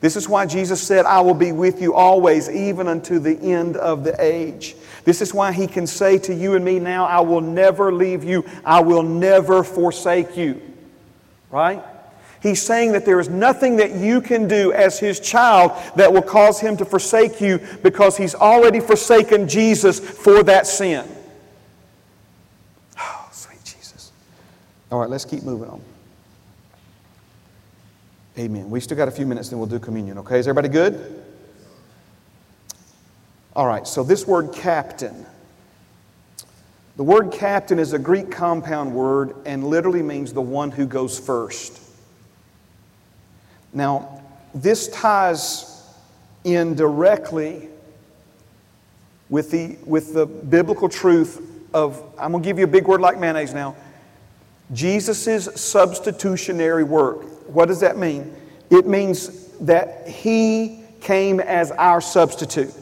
This 0.00 0.16
is 0.16 0.28
why 0.28 0.44
Jesus 0.44 0.82
said, 0.82 1.06
I 1.06 1.20
will 1.20 1.34
be 1.34 1.52
with 1.52 1.80
you 1.80 1.94
always, 1.94 2.50
even 2.50 2.86
unto 2.86 3.18
the 3.18 3.38
end 3.40 3.76
of 3.76 4.04
the 4.04 4.14
age. 4.22 4.76
This 5.04 5.22
is 5.22 5.32
why 5.32 5.52
he 5.52 5.66
can 5.66 5.86
say 5.86 6.18
to 6.18 6.34
you 6.34 6.54
and 6.54 6.64
me 6.64 6.78
now, 6.78 7.06
I 7.06 7.20
will 7.20 7.40
never 7.40 7.92
leave 7.92 8.22
you, 8.22 8.44
I 8.64 8.80
will 8.80 9.02
never 9.02 9.64
forsake 9.64 10.36
you. 10.36 10.60
Right? 11.50 11.82
He's 12.42 12.62
saying 12.62 12.92
that 12.92 13.04
there 13.04 13.18
is 13.18 13.28
nothing 13.28 13.76
that 13.76 13.94
you 13.94 14.20
can 14.20 14.46
do 14.46 14.72
as 14.72 14.98
his 14.98 15.20
child 15.20 15.72
that 15.96 16.12
will 16.12 16.22
cause 16.22 16.60
him 16.60 16.76
to 16.76 16.84
forsake 16.84 17.40
you 17.40 17.60
because 17.82 18.16
he's 18.16 18.34
already 18.34 18.80
forsaken 18.80 19.48
Jesus 19.48 19.98
for 19.98 20.42
that 20.44 20.66
sin. 20.66 21.08
Oh, 22.98 23.28
sweet 23.32 23.64
Jesus. 23.64 24.12
All 24.92 25.00
right, 25.00 25.08
let's 25.08 25.24
keep 25.24 25.42
moving 25.42 25.68
on. 25.68 25.80
Amen. 28.38 28.70
We 28.70 28.80
still 28.80 28.98
got 28.98 29.08
a 29.08 29.12
few 29.12 29.26
minutes, 29.26 29.48
then 29.48 29.58
we'll 29.58 29.68
do 29.68 29.78
communion, 29.78 30.18
okay? 30.18 30.38
Is 30.38 30.46
everybody 30.46 30.68
good? 30.68 31.24
All 33.54 33.66
right, 33.66 33.86
so 33.86 34.02
this 34.02 34.26
word 34.26 34.52
captain. 34.52 35.24
The 36.96 37.02
word 37.02 37.32
captain 37.32 37.78
is 37.78 37.94
a 37.94 37.98
Greek 37.98 38.30
compound 38.30 38.94
word 38.94 39.34
and 39.46 39.64
literally 39.64 40.02
means 40.02 40.34
the 40.34 40.42
one 40.42 40.70
who 40.70 40.86
goes 40.86 41.18
first. 41.18 41.80
Now, 43.76 44.22
this 44.54 44.88
ties 44.88 45.84
in 46.44 46.74
directly 46.76 47.68
with 49.28 49.50
the, 49.50 49.76
with 49.84 50.14
the 50.14 50.24
biblical 50.24 50.88
truth 50.88 51.42
of, 51.74 52.02
I'm 52.18 52.32
going 52.32 52.42
to 52.42 52.48
give 52.48 52.58
you 52.58 52.64
a 52.64 52.68
big 52.68 52.88
word 52.88 53.02
like 53.02 53.20
mayonnaise 53.20 53.52
now, 53.52 53.76
Jesus' 54.72 55.60
substitutionary 55.60 56.84
work. 56.84 57.22
What 57.48 57.66
does 57.66 57.80
that 57.80 57.98
mean? 57.98 58.34
It 58.70 58.86
means 58.86 59.48
that 59.58 60.08
He 60.08 60.80
came 61.02 61.38
as 61.38 61.70
our 61.72 62.00
substitute. 62.00 62.72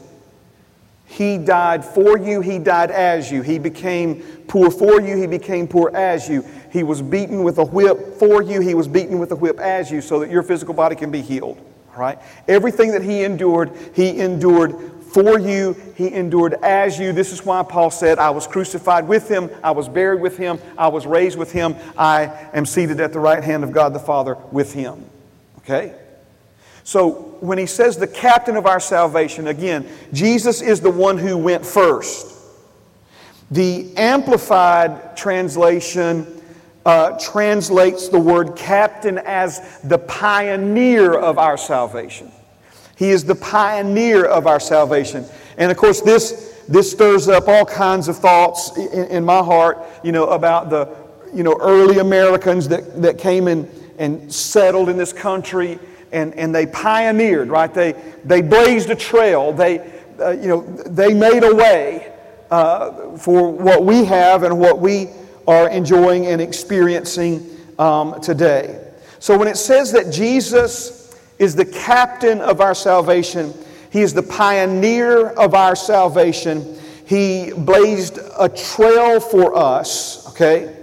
He 1.15 1.37
died 1.37 1.85
for 1.85 2.17
you, 2.17 2.41
He 2.41 2.59
died 2.59 2.91
as 2.91 3.31
you. 3.31 3.41
He 3.41 3.57
became 3.57 4.21
poor 4.47 4.69
for 4.69 4.99
you, 4.99 5.15
He 5.15 5.27
became 5.27 5.65
poor 5.65 5.95
as 5.95 6.27
you. 6.27 6.45
He 6.73 6.83
was 6.83 7.01
beaten 7.01 7.41
with 7.43 7.57
a 7.57 7.63
whip 7.63 8.19
for 8.19 8.41
you, 8.41 8.59
He 8.59 8.73
was 8.73 8.89
beaten 8.89 9.17
with 9.17 9.31
a 9.31 9.35
whip 9.37 9.57
as 9.61 9.89
you 9.89 10.01
so 10.01 10.19
that 10.19 10.29
your 10.29 10.43
physical 10.43 10.73
body 10.73 10.97
can 10.97 11.11
be 11.11 11.21
healed. 11.21 11.57
right? 11.95 12.19
Everything 12.49 12.91
that 12.91 13.01
he 13.01 13.23
endured, 13.23 13.71
he 13.93 14.19
endured 14.19 14.75
for 15.13 15.39
you, 15.39 15.73
he 15.95 16.11
endured 16.13 16.55
as 16.61 16.99
you. 16.99 17.13
This 17.13 17.31
is 17.31 17.45
why 17.45 17.63
Paul 17.63 17.91
said, 17.91 18.19
I 18.19 18.31
was 18.31 18.45
crucified 18.45 19.07
with 19.07 19.29
him, 19.29 19.49
I 19.63 19.71
was 19.71 19.87
buried 19.87 20.19
with 20.19 20.35
him, 20.37 20.59
I 20.77 20.89
was 20.89 21.05
raised 21.05 21.37
with 21.37 21.53
him, 21.53 21.77
I 21.97 22.25
am 22.53 22.65
seated 22.65 22.99
at 22.99 23.13
the 23.13 23.21
right 23.21 23.41
hand 23.41 23.63
of 23.63 23.71
God 23.71 23.93
the 23.93 23.99
Father 23.99 24.35
with 24.51 24.73
him. 24.73 25.05
Okay? 25.59 25.95
So 26.85 27.35
when 27.39 27.57
he 27.57 27.65
says 27.65 27.97
the 27.97 28.07
captain 28.07 28.55
of 28.55 28.67
our 28.67 28.79
salvation, 28.79 29.47
again, 29.47 29.89
Jesus 30.13 30.61
is 30.61 30.79
the 30.79 30.91
one 30.91 31.17
who 31.17 31.35
went 31.35 31.65
first. 31.65 32.31
The 33.49 33.91
Amplified 33.97 35.17
translation 35.17 36.41
uh, 36.85 37.17
translates 37.19 38.07
the 38.07 38.19
word 38.19 38.55
captain 38.55 39.17
as 39.17 39.79
the 39.83 39.97
pioneer 39.97 41.15
of 41.15 41.39
our 41.39 41.57
salvation. 41.57 42.31
He 42.95 43.09
is 43.09 43.25
the 43.25 43.35
pioneer 43.35 44.23
of 44.23 44.45
our 44.45 44.59
salvation. 44.59 45.25
And 45.57 45.71
of 45.71 45.77
course, 45.77 46.01
this, 46.01 46.61
this 46.69 46.91
stirs 46.91 47.27
up 47.27 47.47
all 47.47 47.65
kinds 47.65 48.07
of 48.09 48.17
thoughts 48.17 48.77
in, 48.77 49.05
in 49.05 49.25
my 49.25 49.39
heart, 49.39 49.79
you 50.03 50.11
know, 50.11 50.27
about 50.27 50.69
the, 50.69 50.95
you 51.33 51.41
know, 51.41 51.57
early 51.59 51.97
Americans 51.97 52.67
that, 52.67 53.01
that 53.01 53.17
came 53.17 53.47
in 53.47 53.67
and 53.97 54.31
settled 54.31 54.87
in 54.87 54.97
this 54.97 55.11
country 55.11 55.79
and, 56.15 56.33
and 56.35 56.55
they 56.55 56.65
pioneered, 56.65 57.49
right? 57.49 57.71
They, 57.71 57.93
they 58.23 58.41
blazed 58.41 58.89
a 58.89 58.95
trail. 58.95 59.51
They, 59.51 59.79
uh, 60.19 60.31
you 60.31 60.47
know, 60.47 60.61
they 60.61 61.13
made 61.13 61.43
a 61.43 61.53
way 61.53 62.13
uh, 62.49 63.17
for 63.17 63.51
what 63.51 63.83
we 63.83 64.05
have 64.05 64.43
and 64.43 64.57
what 64.57 64.79
we 64.79 65.09
are 65.45 65.69
enjoying 65.69 66.27
and 66.27 66.41
experiencing 66.41 67.45
um, 67.77 68.19
today. 68.21 68.81
So 69.19 69.37
when 69.37 69.49
it 69.49 69.57
says 69.57 69.91
that 69.91 70.11
Jesus 70.11 71.19
is 71.37 71.53
the 71.53 71.65
captain 71.65 72.39
of 72.39 72.61
our 72.61 72.73
salvation, 72.73 73.53
he 73.91 74.01
is 74.01 74.13
the 74.13 74.23
pioneer 74.23 75.29
of 75.31 75.53
our 75.53 75.75
salvation. 75.75 76.79
He 77.05 77.51
blazed 77.51 78.19
a 78.39 78.47
trail 78.47 79.19
for 79.19 79.55
us, 79.55 80.29
okay? 80.29 80.73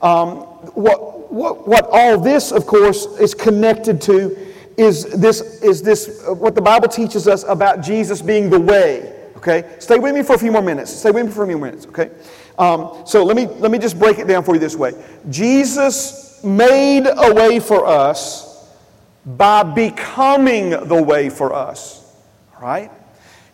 Um, 0.00 0.38
what, 0.74 1.32
what, 1.32 1.66
what 1.66 1.88
all 1.90 2.20
this, 2.20 2.52
of 2.52 2.66
course, 2.66 3.06
is 3.18 3.34
connected 3.34 4.00
to 4.02 4.45
is 4.76 5.04
this, 5.04 5.62
is 5.62 5.82
this 5.82 6.22
uh, 6.26 6.34
what 6.34 6.54
the 6.54 6.60
Bible 6.60 6.88
teaches 6.88 7.26
us 7.26 7.44
about 7.44 7.82
Jesus 7.82 8.20
being 8.20 8.50
the 8.50 8.60
way, 8.60 9.30
okay? 9.36 9.76
Stay 9.78 9.98
with 9.98 10.14
me 10.14 10.22
for 10.22 10.34
a 10.34 10.38
few 10.38 10.52
more 10.52 10.62
minutes. 10.62 10.90
Stay 10.90 11.10
with 11.10 11.26
me 11.26 11.32
for 11.32 11.44
a 11.44 11.46
few 11.46 11.58
minutes, 11.58 11.86
okay? 11.86 12.10
Um, 12.58 13.02
so 13.06 13.24
let 13.24 13.36
me, 13.36 13.46
let 13.46 13.70
me 13.70 13.78
just 13.78 13.98
break 13.98 14.18
it 14.18 14.26
down 14.26 14.42
for 14.42 14.54
you 14.54 14.60
this 14.60 14.76
way 14.76 14.94
Jesus 15.28 16.42
made 16.42 17.06
a 17.06 17.34
way 17.34 17.60
for 17.60 17.86
us 17.86 18.74
by 19.24 19.62
becoming 19.62 20.70
the 20.70 21.02
way 21.02 21.28
for 21.28 21.52
us, 21.52 22.16
right? 22.60 22.90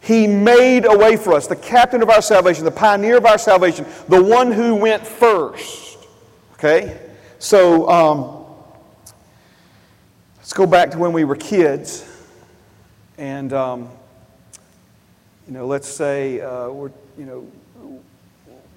He 0.01 0.27
made 0.27 0.85
a 0.85 0.97
way 0.97 1.17
for 1.17 1.33
us, 1.33 1.47
the 1.47 1.57
captain 1.57 2.03
of 2.03 2.11
our 2.11 2.21
salvation, 2.21 2.65
the 2.65 2.73
pioneer 2.73 3.17
of 3.17 3.25
our 3.25 3.39
salvation, 3.39 3.87
the 4.09 4.23
one 4.23 4.51
who 4.51 4.75
went 4.75 5.07
first, 5.07 5.99
okay? 6.55 7.01
So 7.39 7.89
um, 7.89 8.42
let's 10.43 10.53
go 10.55 10.67
back 10.67 10.91
to 10.91 10.99
when 10.99 11.13
we 11.13 11.23
were 11.23 11.37
kids. 11.37 12.05
And, 13.17 13.53
um, 13.53 13.89
you 15.47 15.55
know, 15.55 15.69
let's 15.69 15.87
say 15.87 16.41
uh, 16.41 16.69
we're, 16.69 16.91
you 17.17 17.25
know, 17.25 18.03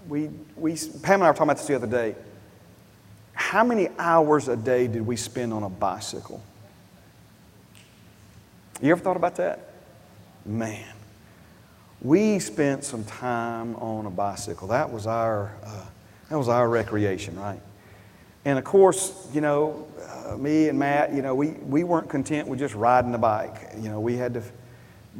we, 0.07 0.29
we, 0.55 0.77
Pam 1.01 1.21
and 1.21 1.23
I 1.23 1.31
were 1.31 1.33
talking 1.33 1.45
about 1.45 1.57
this 1.57 1.65
the 1.65 1.73
other 1.73 1.87
day. 1.87 2.15
How 3.33 3.63
many 3.63 3.89
hours 3.97 4.47
a 4.47 4.55
day 4.55 4.85
did 4.85 5.07
we 5.07 5.15
spend 5.15 5.51
on 5.51 5.63
a 5.63 5.69
bicycle? 5.69 6.43
You 8.79 8.91
ever 8.91 9.01
thought 9.01 9.17
about 9.17 9.35
that? 9.37 9.71
Man, 10.45 10.93
we 11.99 12.37
spent 12.37 12.83
some 12.83 13.03
time 13.05 13.75
on 13.77 14.05
a 14.05 14.11
bicycle. 14.11 14.67
That 14.67 14.91
was 14.91 15.07
our, 15.07 15.51
uh, 15.65 15.85
that 16.29 16.37
was 16.37 16.47
our 16.47 16.69
recreation, 16.69 17.39
right? 17.39 17.59
And 18.45 18.59
of 18.59 18.63
course, 18.63 19.27
you 19.33 19.41
know, 19.41 19.87
uh, 20.27 20.37
me 20.37 20.69
and 20.69 20.77
Matt, 20.77 21.13
you 21.13 21.21
know, 21.23 21.33
we, 21.33 21.49
we 21.49 21.83
weren't 21.83 22.09
content 22.09 22.47
with 22.47 22.59
just 22.59 22.75
riding 22.75 23.11
the 23.11 23.17
bike. 23.17 23.71
You 23.75 23.89
know, 23.89 23.99
we 23.99 24.15
had 24.15 24.35
to, 24.35 24.43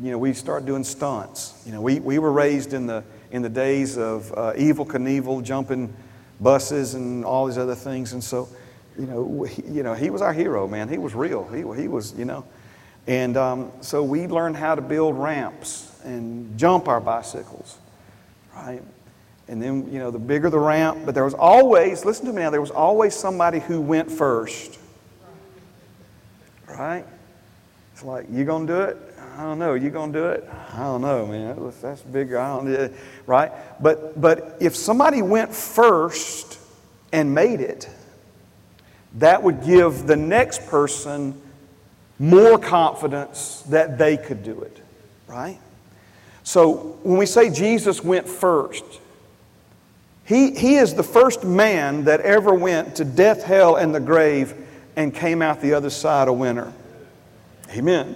you 0.01 0.11
know, 0.11 0.17
we 0.17 0.33
started 0.33 0.65
doing 0.67 0.83
stunts. 0.83 1.61
You 1.65 1.71
know, 1.71 1.81
we, 1.81 1.99
we 1.99 2.19
were 2.19 2.31
raised 2.31 2.73
in 2.73 2.85
the, 2.85 3.03
in 3.31 3.41
the 3.41 3.49
days 3.49 3.97
of 3.97 4.31
uh, 4.33 4.53
Evel 4.53 4.85
Knievel 4.85 5.43
jumping 5.43 5.93
buses 6.39 6.93
and 6.93 7.25
all 7.25 7.47
these 7.47 7.57
other 7.57 7.75
things. 7.75 8.13
And 8.13 8.23
so, 8.23 8.47
you 8.97 9.07
know, 9.07 9.43
he, 9.43 9.63
you 9.63 9.83
know, 9.83 9.95
he 9.95 10.11
was 10.11 10.21
our 10.21 10.33
hero, 10.33 10.67
man. 10.67 10.87
He 10.87 10.99
was 10.99 11.15
real. 11.15 11.45
He, 11.45 11.57
he 11.81 11.87
was, 11.87 12.13
you 12.13 12.25
know. 12.25 12.45
And 13.07 13.37
um, 13.37 13.71
so 13.81 14.03
we 14.03 14.27
learned 14.27 14.55
how 14.55 14.75
to 14.75 14.81
build 14.81 15.17
ramps 15.17 15.99
and 16.03 16.57
jump 16.57 16.87
our 16.87 16.99
bicycles, 16.99 17.77
right? 18.55 18.81
And 19.47 19.61
then, 19.61 19.91
you 19.91 19.99
know, 19.99 20.09
the 20.09 20.19
bigger 20.19 20.49
the 20.49 20.59
ramp, 20.59 20.99
but 21.05 21.13
there 21.13 21.23
was 21.23 21.35
always, 21.35 22.03
listen 22.03 22.25
to 22.25 22.33
me 22.33 22.41
now, 22.41 22.49
there 22.49 22.61
was 22.61 22.71
always 22.71 23.13
somebody 23.13 23.59
who 23.59 23.79
went 23.79 24.11
first, 24.11 24.79
right? 26.67 27.05
It's 27.93 28.03
like, 28.03 28.25
you 28.31 28.43
gonna 28.43 28.65
do 28.65 28.81
it? 28.81 28.97
I 29.37 29.43
don't 29.43 29.59
know. 29.59 29.73
You 29.73 29.89
gonna 29.89 30.13
do 30.13 30.25
it? 30.27 30.49
I 30.73 30.79
don't 30.79 31.01
know, 31.01 31.25
man. 31.27 31.73
That's 31.81 32.01
bigger. 32.01 32.39
I 32.39 32.55
don't, 32.55 32.93
right? 33.27 33.51
But 33.81 34.19
but 34.19 34.57
if 34.61 34.75
somebody 34.75 35.21
went 35.21 35.53
first 35.53 36.59
and 37.11 37.33
made 37.35 37.59
it, 37.59 37.89
that 39.15 39.43
would 39.43 39.63
give 39.63 40.07
the 40.07 40.15
next 40.15 40.65
person 40.67 41.41
more 42.17 42.57
confidence 42.57 43.61
that 43.63 43.97
they 43.97 44.15
could 44.15 44.43
do 44.43 44.61
it, 44.61 44.81
right? 45.27 45.59
So 46.43 46.97
when 47.03 47.17
we 47.17 47.25
say 47.25 47.49
Jesus 47.49 48.01
went 48.03 48.27
first, 48.27 48.83
he, 50.25 50.51
he 50.51 50.75
is 50.75 50.95
the 50.95 51.03
first 51.03 51.43
man 51.43 52.05
that 52.05 52.19
ever 52.21 52.53
went 52.53 52.95
to 52.95 53.05
death, 53.05 53.43
hell, 53.43 53.75
and 53.75 53.93
the 53.93 53.99
grave 53.99 54.55
and 54.95 55.13
came 55.13 55.41
out 55.41 55.61
the 55.61 55.73
other 55.73 55.91
side 55.91 56.27
a 56.27 56.33
winner. 56.33 56.73
Amen. 57.71 58.15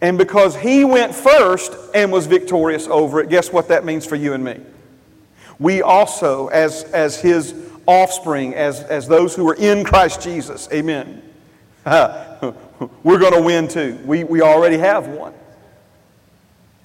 And 0.00 0.16
because 0.16 0.56
he 0.56 0.84
went 0.84 1.14
first 1.14 1.72
and 1.94 2.10
was 2.10 2.26
victorious 2.26 2.88
over 2.88 3.20
it, 3.20 3.28
guess 3.28 3.52
what 3.52 3.68
that 3.68 3.84
means 3.84 4.06
for 4.06 4.16
you 4.16 4.32
and 4.32 4.42
me? 4.42 4.58
We 5.58 5.82
also, 5.82 6.48
as, 6.48 6.84
as 6.84 7.20
his 7.20 7.54
offspring, 7.86 8.54
as, 8.54 8.80
as 8.82 9.06
those 9.06 9.36
who 9.36 9.48
are 9.48 9.54
in 9.54 9.84
Christ 9.84 10.22
Jesus, 10.22 10.68
amen, 10.72 11.22
we're 11.84 13.18
going 13.18 13.34
to 13.34 13.42
win 13.42 13.68
too. 13.68 13.98
We, 14.04 14.24
we 14.24 14.40
already 14.40 14.78
have 14.78 15.08
won. 15.08 15.34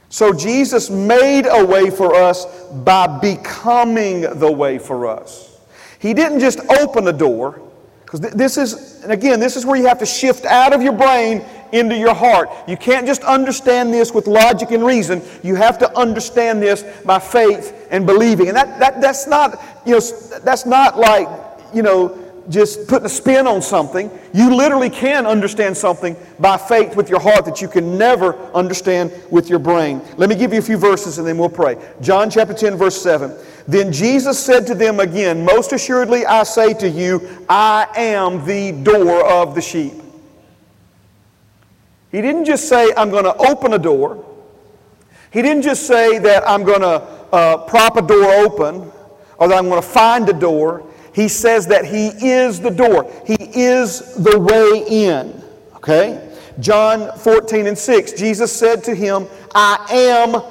So 0.09 0.33
Jesus 0.33 0.89
made 0.89 1.45
a 1.47 1.65
way 1.65 1.89
for 1.89 2.15
us 2.15 2.45
by 2.85 3.19
becoming 3.19 4.21
the 4.21 4.51
way 4.51 4.79
for 4.79 5.05
us. 5.05 5.59
He 5.99 6.13
didn't 6.13 6.39
just 6.39 6.59
open 6.79 7.07
a 7.07 7.13
door, 7.13 7.61
because 8.05 8.21
this 8.21 8.57
is, 8.57 9.03
and 9.03 9.11
again, 9.11 9.39
this 9.39 9.57
is 9.57 9.65
where 9.65 9.75
you 9.75 9.85
have 9.87 9.99
to 9.99 10.05
shift 10.05 10.45
out 10.45 10.71
of 10.73 10.81
your 10.81 10.93
brain 10.93 11.43
into 11.73 11.97
your 11.97 12.13
heart. 12.13 12.49
You 12.65 12.77
can't 12.77 13.05
just 13.05 13.21
understand 13.23 13.93
this 13.93 14.13
with 14.13 14.27
logic 14.27 14.71
and 14.71 14.85
reason. 14.85 15.21
You 15.43 15.55
have 15.55 15.77
to 15.79 15.97
understand 15.97 16.61
this 16.61 16.83
by 17.03 17.19
faith 17.19 17.87
and 17.91 18.05
believing. 18.05 18.47
And 18.47 18.55
that, 18.55 18.79
that, 18.79 19.01
that's 19.01 19.27
not, 19.27 19.61
you 19.85 19.93
know, 19.93 19.99
that's 20.39 20.65
not 20.65 20.97
like, 20.97 21.27
you 21.73 21.81
know, 21.81 22.26
just 22.49 22.87
putting 22.87 23.05
a 23.05 23.09
spin 23.09 23.47
on 23.47 23.61
something. 23.61 24.09
You 24.33 24.55
literally 24.55 24.89
can 24.89 25.25
understand 25.25 25.75
something 25.75 26.15
by 26.39 26.57
faith 26.57 26.95
with 26.95 27.09
your 27.09 27.19
heart 27.19 27.45
that 27.45 27.61
you 27.61 27.67
can 27.67 27.97
never 27.97 28.37
understand 28.53 29.11
with 29.29 29.49
your 29.49 29.59
brain. 29.59 30.01
Let 30.17 30.29
me 30.29 30.35
give 30.35 30.53
you 30.53 30.59
a 30.59 30.61
few 30.63 30.77
verses 30.77 31.17
and 31.17 31.27
then 31.27 31.37
we'll 31.37 31.49
pray. 31.49 31.77
John 32.01 32.29
chapter 32.29 32.53
10, 32.53 32.77
verse 32.77 33.01
7. 33.01 33.35
Then 33.67 33.91
Jesus 33.91 34.39
said 34.39 34.65
to 34.67 34.75
them 34.75 34.99
again, 34.99 35.43
Most 35.43 35.73
assuredly 35.73 36.25
I 36.25 36.43
say 36.43 36.73
to 36.75 36.89
you, 36.89 37.45
I 37.49 37.87
am 37.95 38.45
the 38.45 38.71
door 38.71 39.25
of 39.29 39.55
the 39.55 39.61
sheep. 39.61 39.93
He 42.11 42.21
didn't 42.21 42.45
just 42.45 42.69
say, 42.69 42.93
I'm 42.95 43.09
going 43.09 43.25
to 43.25 43.35
open 43.35 43.73
a 43.73 43.77
door. 43.77 44.23
He 45.31 45.41
didn't 45.41 45.63
just 45.63 45.85
say 45.85 46.17
that 46.19 46.47
I'm 46.47 46.63
going 46.63 46.81
to 46.81 47.03
uh, 47.33 47.57
prop 47.65 47.97
a 47.97 48.01
door 48.01 48.23
open 48.23 48.91
or 49.37 49.47
that 49.49 49.57
I'm 49.57 49.67
going 49.67 49.81
to 49.81 49.87
find 49.87 50.27
a 50.29 50.33
door. 50.33 50.86
He 51.17 51.27
says 51.27 51.65
that 51.65 51.83
He 51.83 52.09
is 52.09 52.59
the 52.59 52.69
door, 52.69 53.11
He 53.25 53.37
is 53.39 54.13
the 54.13 54.37
way 54.37 54.85
in. 54.87 55.41
Okay? 55.77 56.31
John 56.59 57.17
14 57.17 57.65
and 57.65 57.77
6, 57.77 58.11
Jesus 58.13 58.53
said 58.53 58.83
to 58.83 58.93
him, 58.93 59.25
I 59.55 59.83
am 59.89 60.43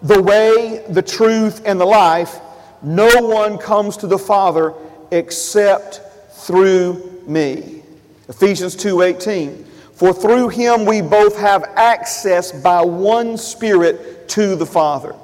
the 0.00 0.22
way, 0.22 0.86
the 0.88 1.02
truth, 1.02 1.60
and 1.66 1.78
the 1.78 1.84
life. 1.84 2.40
No 2.82 3.10
one 3.26 3.58
comes 3.58 3.98
to 3.98 4.06
the 4.06 4.18
Father 4.18 4.72
except 5.10 6.00
through 6.30 7.22
me. 7.26 7.82
Ephesians 8.28 8.74
2:18 8.74 9.64
for 9.92 10.14
through 10.14 10.48
him 10.48 10.86
we 10.86 11.02
both 11.02 11.38
have 11.38 11.64
access 11.76 12.52
by 12.52 12.82
one 12.82 13.36
Spirit 13.36 14.28
to 14.30 14.56
the 14.56 14.66
Father. 14.66 15.14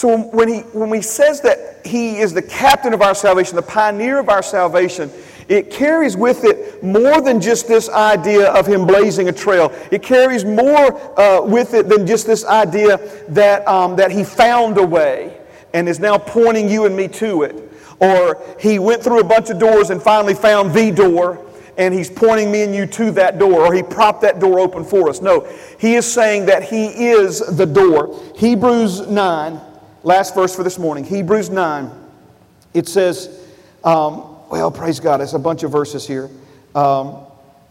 So 0.00 0.16
when 0.16 0.48
he, 0.48 0.60
when 0.72 0.90
he 0.94 1.02
says 1.02 1.42
that 1.42 1.84
he 1.84 2.20
is 2.20 2.32
the 2.32 2.40
captain 2.40 2.94
of 2.94 3.02
our 3.02 3.14
salvation, 3.14 3.56
the 3.56 3.60
pioneer 3.60 4.18
of 4.18 4.30
our 4.30 4.42
salvation, 4.42 5.10
it 5.46 5.70
carries 5.70 6.16
with 6.16 6.42
it 6.42 6.82
more 6.82 7.20
than 7.20 7.38
just 7.38 7.68
this 7.68 7.90
idea 7.90 8.50
of 8.50 8.66
him 8.66 8.86
blazing 8.86 9.28
a 9.28 9.32
trail. 9.32 9.70
It 9.90 10.02
carries 10.02 10.42
more 10.42 11.20
uh, 11.20 11.42
with 11.42 11.74
it 11.74 11.90
than 11.90 12.06
just 12.06 12.26
this 12.26 12.46
idea 12.46 12.96
that, 13.28 13.68
um, 13.68 13.94
that 13.96 14.10
he 14.10 14.24
found 14.24 14.78
a 14.78 14.82
way 14.82 15.38
and 15.74 15.86
is 15.86 16.00
now 16.00 16.16
pointing 16.16 16.70
you 16.70 16.86
and 16.86 16.96
me 16.96 17.06
to 17.08 17.42
it. 17.42 17.70
Or 17.98 18.42
he 18.58 18.78
went 18.78 19.02
through 19.02 19.20
a 19.20 19.24
bunch 19.24 19.50
of 19.50 19.58
doors 19.58 19.90
and 19.90 20.02
finally 20.02 20.32
found 20.32 20.72
the 20.72 20.90
door 20.90 21.46
and 21.76 21.92
he's 21.92 22.08
pointing 22.08 22.50
me 22.50 22.62
and 22.62 22.74
you 22.74 22.86
to 22.86 23.10
that 23.10 23.38
door, 23.38 23.66
or 23.66 23.74
he 23.74 23.82
propped 23.82 24.22
that 24.22 24.40
door 24.40 24.60
open 24.60 24.82
for 24.82 25.10
us. 25.10 25.20
No, 25.20 25.46
he 25.78 25.94
is 25.96 26.10
saying 26.10 26.46
that 26.46 26.62
he 26.62 26.86
is 26.86 27.40
the 27.40 27.66
door. 27.66 28.18
Hebrews 28.34 29.06
9, 29.06 29.60
last 30.02 30.34
verse 30.34 30.54
for 30.54 30.62
this 30.62 30.78
morning, 30.78 31.04
Hebrews 31.04 31.50
9, 31.50 31.90
it 32.74 32.88
says, 32.88 33.46
um, 33.84 34.36
well, 34.50 34.70
praise 34.70 35.00
God, 35.00 35.20
it's 35.20 35.32
a 35.32 35.38
bunch 35.38 35.62
of 35.62 35.72
verses 35.72 36.06
here. 36.06 36.30
Um, 36.74 37.24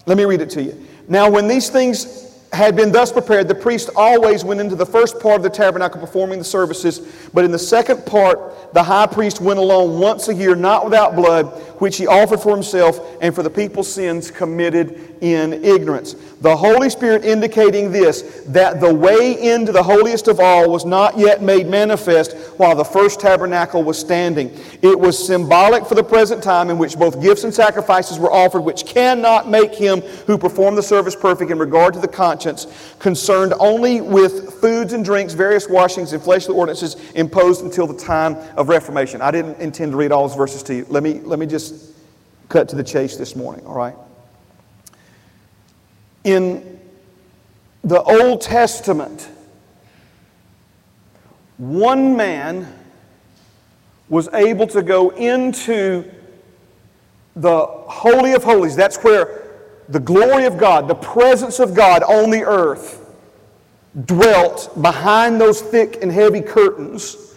let 0.05 0.17
me 0.17 0.25
read 0.25 0.41
it 0.41 0.49
to 0.51 0.63
you. 0.63 0.87
Now, 1.07 1.29
when 1.29 1.47
these 1.47 1.69
things 1.69 2.29
had 2.51 2.75
been 2.75 2.91
thus 2.91 3.11
prepared, 3.11 3.47
the 3.47 3.55
priest 3.55 3.89
always 3.95 4.43
went 4.43 4.59
into 4.59 4.75
the 4.75 4.85
first 4.85 5.19
part 5.19 5.35
of 5.35 5.43
the 5.43 5.49
tabernacle 5.49 5.99
performing 5.99 6.39
the 6.39 6.45
services, 6.45 7.29
but 7.33 7.45
in 7.45 7.51
the 7.51 7.59
second 7.59 8.05
part, 8.05 8.73
the 8.73 8.81
high 8.81 9.05
priest 9.05 9.39
went 9.39 9.59
alone 9.59 9.99
once 9.99 10.27
a 10.29 10.33
year, 10.33 10.55
not 10.55 10.83
without 10.83 11.15
blood, 11.15 11.45
which 11.79 11.97
he 11.97 12.07
offered 12.07 12.39
for 12.39 12.53
himself 12.53 12.99
and 13.21 13.35
for 13.35 13.43
the 13.43 13.49
people's 13.49 13.91
sins 13.91 14.31
committed 14.31 15.08
in 15.21 15.53
ignorance. 15.65 16.15
The 16.41 16.55
Holy 16.55 16.89
Spirit 16.89 17.25
indicating 17.25 17.91
this, 17.91 18.43
that 18.47 18.79
the 18.79 18.93
way 18.93 19.51
into 19.51 19.71
the 19.71 19.83
holiest 19.83 20.27
of 20.27 20.39
all 20.39 20.69
was 20.69 20.85
not 20.85 21.17
yet 21.17 21.41
made 21.41 21.67
manifest 21.67 22.35
while 22.57 22.75
the 22.75 22.85
first 22.85 23.19
tabernacle 23.19 23.83
was 23.83 23.97
standing. 23.97 24.57
It 24.81 24.97
was 24.97 25.27
symbolic 25.27 25.85
for 25.85 25.95
the 25.95 26.03
present 26.03 26.41
time 26.41 26.69
in 26.69 26.77
which 26.77 26.97
both 26.97 27.21
gifts 27.21 27.43
and 27.43 27.53
sacrifices 27.53 28.17
were 28.17 28.31
offered, 28.31 28.61
which 28.61 28.85
cannot 28.85 29.49
make 29.49 29.75
him 29.75 30.01
who 30.27 30.37
performed 30.37 30.77
the 30.77 30.83
service 30.83 31.15
perfect 31.15 31.51
in 31.51 31.59
regard 31.59 31.93
to 31.95 31.99
the 31.99 32.07
conscience, 32.07 32.67
concerned 32.99 33.53
only 33.59 33.99
with 33.99 34.53
foods 34.61 34.93
and 34.93 35.03
drinks, 35.03 35.33
various 35.33 35.67
washings, 35.67 36.13
and 36.13 36.23
fleshly 36.23 36.55
ordinances 36.55 36.95
imposed 37.15 37.63
until 37.63 37.85
the 37.85 37.97
time 37.97 38.37
of 38.55 38.69
Reformation. 38.69 39.21
I 39.21 39.31
didn't 39.31 39.59
intend 39.59 39.91
to 39.91 39.97
read 39.97 40.11
all 40.11 40.27
those 40.27 40.37
verses 40.37 40.63
to 40.63 40.75
you. 40.75 40.85
Let 40.89 41.03
me, 41.03 41.19
let 41.19 41.37
me 41.37 41.45
just 41.45 41.93
cut 42.47 42.69
to 42.69 42.75
the 42.75 42.83
chase 42.83 43.17
this 43.17 43.35
morning, 43.35 43.65
all 43.65 43.75
right? 43.75 43.95
In 46.29 46.79
the 47.83 48.03
Old 48.03 48.41
Testament, 48.41 49.29
one 51.57 52.15
man 52.15 52.71
was 54.09 54.27
able 54.35 54.67
to 54.67 54.83
go 54.83 55.09
into 55.09 56.05
the 57.35 57.65
Holy 57.65 58.33
of 58.33 58.43
Holies. 58.43 58.75
That's 58.75 59.03
where 59.03 59.41
the 59.87 59.99
glory 59.99 60.45
of 60.45 60.59
God, 60.59 60.87
the 60.87 60.93
presence 60.93 61.59
of 61.59 61.73
God 61.73 62.03
on 62.03 62.29
the 62.29 62.43
earth, 62.43 63.11
dwelt 64.05 64.79
behind 64.83 65.41
those 65.41 65.61
thick 65.61 65.97
and 66.03 66.11
heavy 66.11 66.41
curtains. 66.41 67.33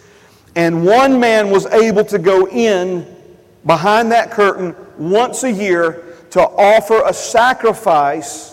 And 0.55 0.85
one 0.85 1.19
man 1.19 1.49
was 1.49 1.65
able 1.65 2.05
to 2.05 2.19
go 2.19 2.47
in 2.47 3.07
behind 3.65 4.11
that 4.11 4.29
curtain 4.29 4.75
once 4.99 5.41
a 5.41 5.51
year 5.51 6.15
to 6.29 6.41
offer 6.41 7.01
a 7.07 7.13
sacrifice 7.13 8.52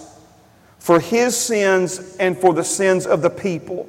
for 0.81 0.99
his 0.99 1.37
sins 1.37 2.17
and 2.19 2.37
for 2.37 2.53
the 2.53 2.65
sins 2.65 3.07
of 3.07 3.23
the 3.23 3.31
people. 3.31 3.89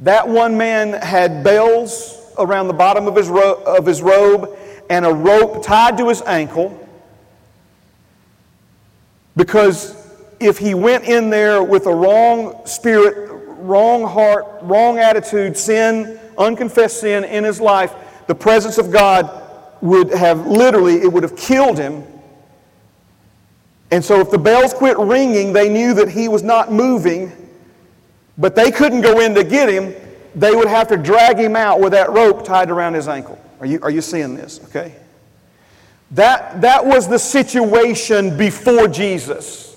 That 0.00 0.28
one 0.28 0.58
man 0.58 0.92
had 0.92 1.42
bells 1.44 2.18
around 2.36 2.66
the 2.66 2.74
bottom 2.74 3.06
of 3.06 3.14
his, 3.14 3.28
ro- 3.28 3.62
of 3.64 3.86
his 3.86 4.02
robe 4.02 4.58
and 4.90 5.06
a 5.06 5.12
rope 5.12 5.64
tied 5.64 5.96
to 5.98 6.08
his 6.08 6.20
ankle 6.22 6.78
because 9.36 9.96
if 10.40 10.58
he 10.58 10.74
went 10.74 11.04
in 11.04 11.30
there 11.30 11.62
with 11.62 11.86
a 11.86 11.94
wrong 11.94 12.66
spirit, 12.66 13.30
wrong 13.58 14.02
heart, 14.06 14.44
wrong 14.62 14.98
attitude, 14.98 15.56
sin, 15.56 16.18
unconfessed 16.36 17.00
sin 17.00 17.22
in 17.24 17.44
his 17.44 17.60
life, 17.60 17.94
the 18.26 18.34
presence 18.34 18.78
of 18.78 18.90
God 18.90 19.40
would 19.80 20.10
have 20.10 20.46
literally, 20.46 20.96
it 20.96 21.12
would 21.12 21.22
have 21.22 21.36
killed 21.36 21.78
him 21.78 22.04
and 23.92 24.02
so 24.02 24.20
if 24.20 24.30
the 24.30 24.38
bells 24.38 24.72
quit 24.72 24.96
ringing, 24.96 25.52
they 25.52 25.68
knew 25.68 25.92
that 25.92 26.08
he 26.08 26.26
was 26.26 26.42
not 26.42 26.72
moving, 26.72 27.30
but 28.38 28.56
they 28.56 28.70
couldn't 28.70 29.02
go 29.02 29.20
in 29.20 29.34
to 29.34 29.44
get 29.44 29.68
him. 29.68 29.94
They 30.34 30.52
would 30.52 30.66
have 30.66 30.88
to 30.88 30.96
drag 30.96 31.38
him 31.38 31.54
out 31.56 31.78
with 31.78 31.92
that 31.92 32.10
rope 32.10 32.42
tied 32.42 32.70
around 32.70 32.94
his 32.94 33.06
ankle. 33.06 33.38
Are 33.60 33.66
you, 33.66 33.80
are 33.82 33.90
you 33.90 34.00
seeing 34.00 34.34
this? 34.34 34.60
Okay. 34.64 34.94
That, 36.12 36.62
that 36.62 36.86
was 36.86 37.06
the 37.06 37.18
situation 37.18 38.38
before 38.38 38.88
Jesus. 38.88 39.76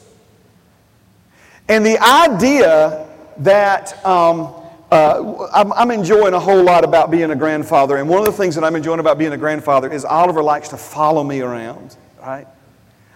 And 1.67 1.85
the 1.85 1.99
idea 1.99 3.09
that 3.39 4.05
um, 4.05 4.53
uh, 4.91 5.49
I'm, 5.53 5.73
I'm, 5.73 5.91
enjoying 5.91 6.33
a 6.33 6.39
whole 6.39 6.63
lot 6.63 6.85
about 6.85 7.11
being 7.11 7.31
a 7.31 7.35
grandfather, 7.35 7.97
and 7.97 8.07
one 8.07 8.19
of 8.19 8.25
the 8.25 8.31
things 8.31 8.55
that 8.55 8.63
I'm 8.63 8.77
enjoying 8.77 9.01
about 9.01 9.17
being 9.17 9.33
a 9.33 9.37
grandfather 9.37 9.91
is 9.91 10.05
Oliver 10.05 10.41
likes 10.41 10.69
to 10.69 10.77
follow 10.77 11.21
me 11.21 11.41
around, 11.41 11.97
right? 12.21 12.47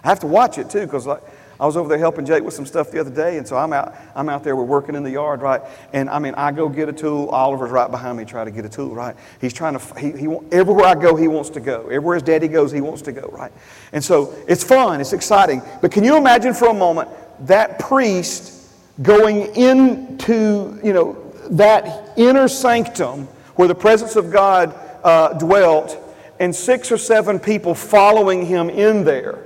I 0.02 0.08
have 0.08 0.20
to 0.20 0.26
watch 0.26 0.58
it 0.58 0.70
too 0.70 0.82
because 0.86 1.06
I, 1.06 1.18
I 1.60 1.66
was 1.66 1.76
over 1.76 1.90
there 1.90 1.98
helping 1.98 2.24
Jake 2.24 2.42
with 2.42 2.54
some 2.54 2.64
stuff 2.64 2.90
the 2.90 2.98
other 2.98 3.10
day, 3.10 3.36
and 3.36 3.46
so 3.46 3.54
I'm 3.54 3.74
out, 3.74 3.94
I'm 4.14 4.30
out 4.30 4.42
there, 4.42 4.56
we're 4.56 4.64
working 4.64 4.94
in 4.94 5.02
the 5.02 5.10
yard, 5.10 5.42
right? 5.42 5.60
And 5.92 6.08
I 6.08 6.18
mean, 6.18 6.34
I 6.36 6.52
go 6.52 6.70
get 6.70 6.88
a 6.88 6.92
tool, 6.92 7.28
Oliver's 7.28 7.70
right 7.70 7.90
behind 7.90 8.16
me 8.16 8.24
trying 8.24 8.46
to 8.46 8.50
get 8.50 8.64
a 8.64 8.68
tool, 8.70 8.94
right? 8.94 9.14
He's 9.42 9.52
trying 9.52 9.78
to, 9.78 9.98
he, 10.00 10.12
he, 10.12 10.38
everywhere 10.52 10.86
I 10.86 10.94
go, 10.94 11.16
he 11.16 11.28
wants 11.28 11.50
to 11.50 11.60
go. 11.60 11.82
Everywhere 11.82 12.14
his 12.14 12.22
daddy 12.22 12.48
goes, 12.48 12.72
he 12.72 12.80
wants 12.80 13.02
to 13.02 13.12
go, 13.12 13.28
right? 13.30 13.52
And 13.92 14.02
so 14.02 14.34
it's 14.48 14.64
fun, 14.64 15.02
it's 15.02 15.12
exciting. 15.12 15.60
But 15.82 15.92
can 15.92 16.02
you 16.02 16.16
imagine 16.16 16.54
for 16.54 16.70
a 16.70 16.74
moment 16.74 17.10
that 17.40 17.78
priest 17.78 18.70
going 19.02 19.54
into, 19.54 20.80
you 20.82 20.94
know, 20.94 21.12
that 21.50 22.16
inner 22.16 22.48
sanctum 22.48 23.26
where 23.56 23.68
the 23.68 23.74
presence 23.74 24.16
of 24.16 24.32
God 24.32 24.74
uh, 25.04 25.34
dwelt 25.34 25.98
and 26.38 26.56
six 26.56 26.90
or 26.90 26.96
seven 26.96 27.38
people 27.38 27.74
following 27.74 28.46
him 28.46 28.70
in 28.70 29.04
there? 29.04 29.44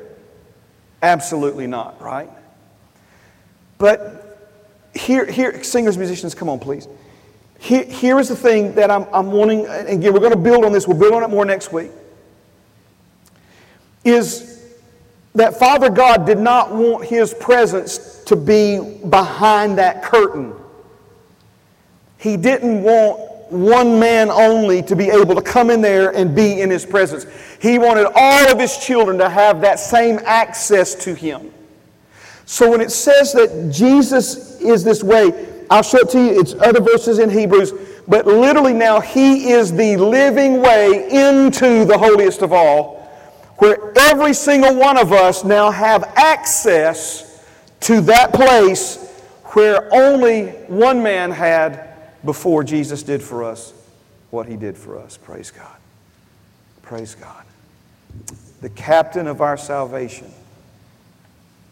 Absolutely 1.04 1.66
not, 1.66 2.00
right? 2.00 2.30
But 3.76 4.40
here, 4.94 5.26
here 5.30 5.62
singers, 5.62 5.98
musicians, 5.98 6.34
come 6.34 6.48
on, 6.48 6.58
please. 6.58 6.88
Here, 7.58 7.84
here 7.84 8.18
is 8.18 8.30
the 8.30 8.36
thing 8.36 8.74
that 8.76 8.90
I'm, 8.90 9.06
I'm 9.12 9.30
wanting, 9.30 9.66
and 9.66 9.86
again, 9.86 10.14
we're 10.14 10.20
going 10.20 10.32
to 10.32 10.38
build 10.38 10.64
on 10.64 10.72
this, 10.72 10.88
we'll 10.88 10.98
build 10.98 11.12
on 11.12 11.22
it 11.22 11.28
more 11.28 11.44
next 11.44 11.74
week. 11.74 11.90
Is 14.02 14.64
that 15.34 15.58
Father 15.58 15.90
God 15.90 16.24
did 16.24 16.38
not 16.38 16.74
want 16.74 17.04
His 17.04 17.34
presence 17.34 18.24
to 18.24 18.34
be 18.34 18.98
behind 19.10 19.76
that 19.76 20.02
curtain. 20.02 20.54
He 22.16 22.38
didn't 22.38 22.82
want 22.82 23.30
one 23.54 23.98
man 23.98 24.30
only 24.30 24.82
to 24.82 24.96
be 24.96 25.08
able 25.10 25.34
to 25.34 25.42
come 25.42 25.70
in 25.70 25.80
there 25.80 26.10
and 26.10 26.34
be 26.34 26.60
in 26.60 26.70
his 26.70 26.84
presence. 26.84 27.26
He 27.60 27.78
wanted 27.78 28.06
all 28.14 28.50
of 28.50 28.58
his 28.58 28.76
children 28.78 29.16
to 29.18 29.28
have 29.28 29.60
that 29.62 29.78
same 29.78 30.18
access 30.24 30.94
to 31.04 31.14
him. 31.14 31.50
So 32.46 32.70
when 32.70 32.80
it 32.80 32.90
says 32.90 33.32
that 33.32 33.70
Jesus 33.72 34.60
is 34.60 34.84
this 34.84 35.02
way, 35.02 35.48
I'll 35.70 35.82
show 35.82 35.98
it 35.98 36.10
to 36.10 36.18
you. 36.18 36.40
It's 36.40 36.54
other 36.54 36.80
verses 36.80 37.18
in 37.18 37.30
Hebrews, 37.30 37.72
but 38.06 38.26
literally 38.26 38.74
now 38.74 39.00
he 39.00 39.50
is 39.50 39.72
the 39.72 39.96
living 39.96 40.60
way 40.60 41.08
into 41.10 41.86
the 41.86 41.96
holiest 41.96 42.42
of 42.42 42.52
all, 42.52 43.00
where 43.58 43.92
every 43.96 44.34
single 44.34 44.76
one 44.76 44.98
of 44.98 45.12
us 45.12 45.44
now 45.44 45.70
have 45.70 46.04
access 46.16 47.42
to 47.80 48.00
that 48.02 48.32
place 48.32 48.98
where 49.54 49.88
only 49.94 50.48
one 50.66 51.02
man 51.02 51.30
had 51.30 51.93
before 52.24 52.64
Jesus 52.64 53.02
did 53.02 53.22
for 53.22 53.44
us 53.44 53.72
what 54.30 54.46
he 54.46 54.56
did 54.56 54.76
for 54.76 54.98
us. 54.98 55.16
Praise 55.16 55.50
God. 55.50 55.76
Praise 56.82 57.14
God. 57.14 57.44
The 58.60 58.68
captain 58.70 59.26
of 59.26 59.40
our 59.40 59.56
salvation 59.56 60.30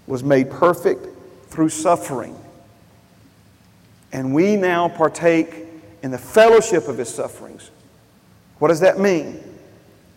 was 0.07 0.23
made 0.23 0.51
perfect 0.51 1.07
through 1.47 1.69
suffering. 1.69 2.37
And 4.13 4.35
we 4.35 4.57
now 4.57 4.89
partake 4.89 5.65
in 6.03 6.11
the 6.11 6.19
fellowship 6.19 6.89
of 6.89 6.99
his 6.99 7.09
sufferings. 7.09 7.71
What 8.59 8.69
does 8.69 8.81
that 8.81 8.99
mean? 8.99 9.43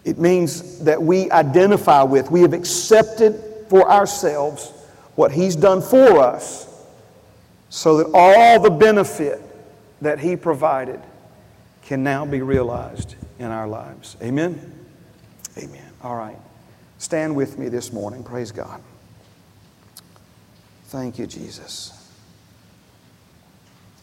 It 0.04 0.20
means 0.20 0.80
that 0.80 1.02
we 1.02 1.32
identify 1.32 2.04
with, 2.04 2.30
we 2.30 2.42
have 2.42 2.54
accepted 2.54 3.42
for 3.70 3.90
ourselves 3.90 4.72
what 5.16 5.32
he's 5.32 5.56
done 5.56 5.82
for 5.82 6.20
us 6.20 6.68
so 7.70 7.98
that 7.98 8.12
all 8.14 8.60
the 8.60 8.70
benefit 8.70 9.42
that 10.06 10.20
He 10.20 10.36
provided 10.36 11.02
can 11.82 12.04
now 12.04 12.26
be 12.28 12.44
realized 12.44 13.16
in 13.40 13.48
our 13.48 13.68
lives. 13.68 14.16
Amen? 14.22 14.86
Amen. 15.58 15.92
All 16.04 16.16
right. 16.16 16.38
Stand 17.00 17.36
with 17.36 17.58
me 17.58 17.70
this 17.70 17.92
morning. 17.92 18.24
Praise 18.24 18.52
God. 18.52 18.82
Thank 20.86 21.18
you, 21.18 21.26
Jesus. 21.26 22.12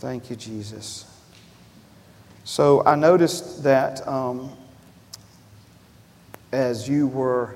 Thank 0.00 0.28
you, 0.28 0.34
Jesus. 0.34 1.06
So 2.42 2.84
I 2.84 2.96
noticed 2.96 3.62
that 3.62 4.06
um, 4.08 4.50
as 6.50 6.88
you 6.88 7.06
were 7.06 7.54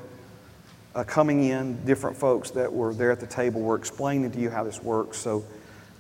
uh, 0.95 1.03
coming 1.03 1.43
in, 1.43 1.85
different 1.85 2.17
folks 2.17 2.53
that 2.53 2.73
were 2.73 2.95
there 2.95 3.11
at 3.11 3.19
the 3.19 3.27
table 3.27 3.61
were 3.61 3.77
explaining 3.77 4.31
to 4.31 4.39
you 4.39 4.51
how 4.51 4.63
this 4.63 4.81
works. 4.81 5.19
So 5.19 5.45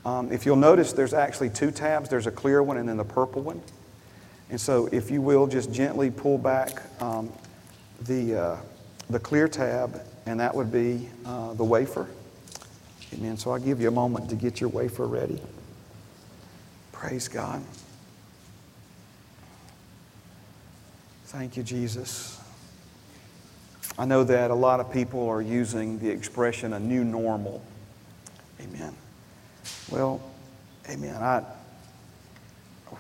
um, 0.06 0.30
if 0.30 0.46
you'll 0.46 0.54
notice, 0.54 0.92
there's 0.92 1.12
actually 1.12 1.50
two 1.50 1.72
tabs. 1.72 2.08
There's 2.08 2.28
a 2.28 2.30
clear 2.30 2.62
one 2.62 2.76
and 2.76 2.88
then 2.88 2.96
the 2.96 3.04
purple 3.04 3.42
one. 3.42 3.60
And 4.50 4.60
so 4.60 4.86
if 4.92 5.10
you 5.10 5.20
will, 5.20 5.48
just 5.48 5.72
gently 5.72 6.12
pull 6.12 6.38
back 6.38 6.80
um, 7.02 7.32
the, 8.02 8.40
uh, 8.40 8.56
the 9.10 9.18
clear 9.18 9.48
tab, 9.48 10.00
and 10.24 10.38
that 10.38 10.54
would 10.54 10.70
be 10.70 11.08
uh, 11.24 11.54
the 11.54 11.64
wafer. 11.64 12.06
Amen. 13.14 13.36
So 13.36 13.50
I'll 13.50 13.58
give 13.58 13.80
you 13.80 13.88
a 13.88 13.90
moment 13.90 14.30
to 14.30 14.36
get 14.36 14.60
your 14.60 14.70
wafer 14.70 15.08
ready. 15.08 15.42
Praise 16.92 17.26
God. 17.26 17.60
Thank 21.24 21.56
you, 21.56 21.64
Jesus. 21.64 22.40
I 23.98 24.04
know 24.04 24.22
that 24.22 24.52
a 24.52 24.54
lot 24.54 24.78
of 24.78 24.92
people 24.92 25.28
are 25.28 25.42
using 25.42 25.98
the 25.98 26.10
expression 26.10 26.74
a 26.74 26.78
new 26.78 27.02
normal. 27.02 27.60
Amen. 28.60 28.94
Well, 29.90 30.20
amen. 30.88 31.14
I, 31.14 31.42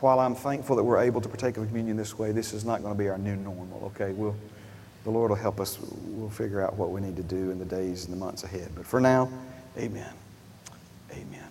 while 0.00 0.20
I'm 0.20 0.34
thankful 0.34 0.76
that 0.76 0.82
we're 0.82 1.00
able 1.02 1.20
to 1.20 1.28
partake 1.28 1.56
of 1.56 1.66
communion 1.66 1.96
this 1.96 2.18
way, 2.18 2.32
this 2.32 2.52
is 2.52 2.64
not 2.64 2.82
going 2.82 2.94
to 2.94 2.98
be 2.98 3.08
our 3.08 3.18
new 3.18 3.36
normal, 3.36 3.92
okay? 3.94 4.12
We'll, 4.12 4.36
the 5.04 5.10
Lord 5.10 5.30
will 5.30 5.36
help 5.36 5.60
us. 5.60 5.78
We'll 5.80 6.30
figure 6.30 6.60
out 6.60 6.76
what 6.76 6.90
we 6.90 7.00
need 7.00 7.16
to 7.16 7.22
do 7.22 7.50
in 7.50 7.58
the 7.58 7.64
days 7.64 8.04
and 8.04 8.12
the 8.12 8.18
months 8.18 8.44
ahead. 8.44 8.70
But 8.74 8.86
for 8.86 9.00
now, 9.00 9.30
amen. 9.78 10.12
Amen. 11.12 11.48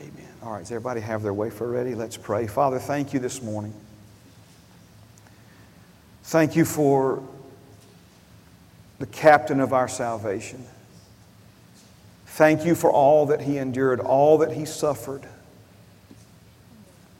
Amen. 0.00 0.28
All 0.42 0.52
right, 0.52 0.60
does 0.60 0.70
everybody 0.70 1.00
have 1.00 1.22
their 1.22 1.34
wafer 1.34 1.66
ready? 1.66 1.94
Let's 1.94 2.16
pray. 2.16 2.46
Father, 2.46 2.78
thank 2.78 3.12
you 3.12 3.20
this 3.20 3.42
morning. 3.42 3.74
Thank 6.24 6.54
you 6.54 6.64
for 6.64 7.22
the 8.98 9.06
captain 9.06 9.60
of 9.60 9.72
our 9.72 9.88
salvation. 9.88 10.64
Thank 12.40 12.64
you 12.64 12.74
for 12.74 12.90
all 12.90 13.26
that 13.26 13.42
he 13.42 13.58
endured, 13.58 14.00
all 14.00 14.38
that 14.38 14.52
he 14.52 14.64
suffered, 14.64 15.26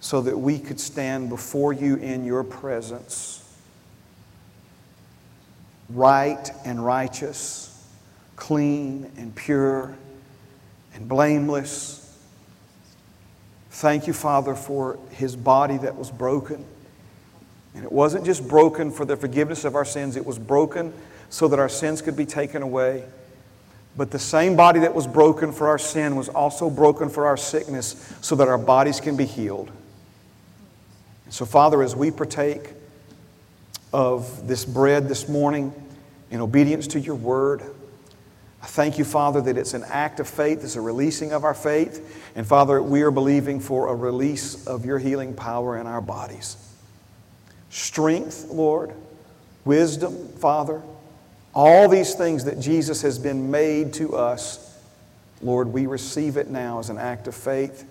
so 0.00 0.22
that 0.22 0.38
we 0.38 0.58
could 0.58 0.80
stand 0.80 1.28
before 1.28 1.74
you 1.74 1.96
in 1.96 2.24
your 2.24 2.42
presence, 2.42 3.46
right 5.90 6.50
and 6.64 6.82
righteous, 6.82 7.86
clean 8.36 9.12
and 9.18 9.34
pure 9.34 9.94
and 10.94 11.06
blameless. 11.06 12.18
Thank 13.72 14.06
you, 14.06 14.14
Father, 14.14 14.54
for 14.54 14.98
his 15.10 15.36
body 15.36 15.76
that 15.76 15.96
was 15.96 16.10
broken. 16.10 16.64
And 17.74 17.84
it 17.84 17.92
wasn't 17.92 18.24
just 18.24 18.48
broken 18.48 18.90
for 18.90 19.04
the 19.04 19.18
forgiveness 19.18 19.66
of 19.66 19.74
our 19.74 19.84
sins, 19.84 20.16
it 20.16 20.24
was 20.24 20.38
broken 20.38 20.94
so 21.28 21.46
that 21.48 21.58
our 21.58 21.68
sins 21.68 22.00
could 22.00 22.16
be 22.16 22.24
taken 22.24 22.62
away. 22.62 23.04
But 23.96 24.10
the 24.10 24.18
same 24.18 24.56
body 24.56 24.80
that 24.80 24.94
was 24.94 25.06
broken 25.06 25.52
for 25.52 25.68
our 25.68 25.78
sin 25.78 26.16
was 26.16 26.28
also 26.28 26.70
broken 26.70 27.08
for 27.08 27.26
our 27.26 27.36
sickness 27.36 28.14
so 28.20 28.36
that 28.36 28.48
our 28.48 28.58
bodies 28.58 29.00
can 29.00 29.16
be 29.16 29.24
healed. 29.24 29.70
So, 31.28 31.44
Father, 31.44 31.82
as 31.82 31.94
we 31.94 32.10
partake 32.10 32.70
of 33.92 34.46
this 34.46 34.64
bread 34.64 35.08
this 35.08 35.28
morning 35.28 35.72
in 36.30 36.40
obedience 36.40 36.86
to 36.88 37.00
your 37.00 37.16
word, 37.16 37.62
I 38.62 38.66
thank 38.66 38.98
you, 38.98 39.04
Father, 39.04 39.40
that 39.40 39.56
it's 39.56 39.74
an 39.74 39.84
act 39.88 40.20
of 40.20 40.28
faith, 40.28 40.62
it's 40.62 40.76
a 40.76 40.80
releasing 40.80 41.32
of 41.32 41.44
our 41.44 41.54
faith. 41.54 42.32
And 42.36 42.46
Father, 42.46 42.82
we 42.82 43.02
are 43.02 43.10
believing 43.10 43.58
for 43.58 43.88
a 43.88 43.94
release 43.94 44.66
of 44.66 44.84
your 44.84 44.98
healing 44.98 45.34
power 45.34 45.78
in 45.78 45.86
our 45.86 46.00
bodies. 46.00 46.56
Strength, 47.70 48.50
Lord, 48.50 48.92
wisdom, 49.64 50.28
Father, 50.38 50.82
all 51.54 51.88
these 51.88 52.14
things 52.14 52.44
that 52.44 52.60
Jesus 52.60 53.02
has 53.02 53.18
been 53.18 53.50
made 53.50 53.92
to 53.94 54.16
us, 54.16 54.78
Lord, 55.42 55.68
we 55.68 55.86
receive 55.86 56.36
it 56.36 56.48
now 56.48 56.78
as 56.78 56.90
an 56.90 56.98
act 56.98 57.26
of 57.26 57.34
faith, 57.34 57.84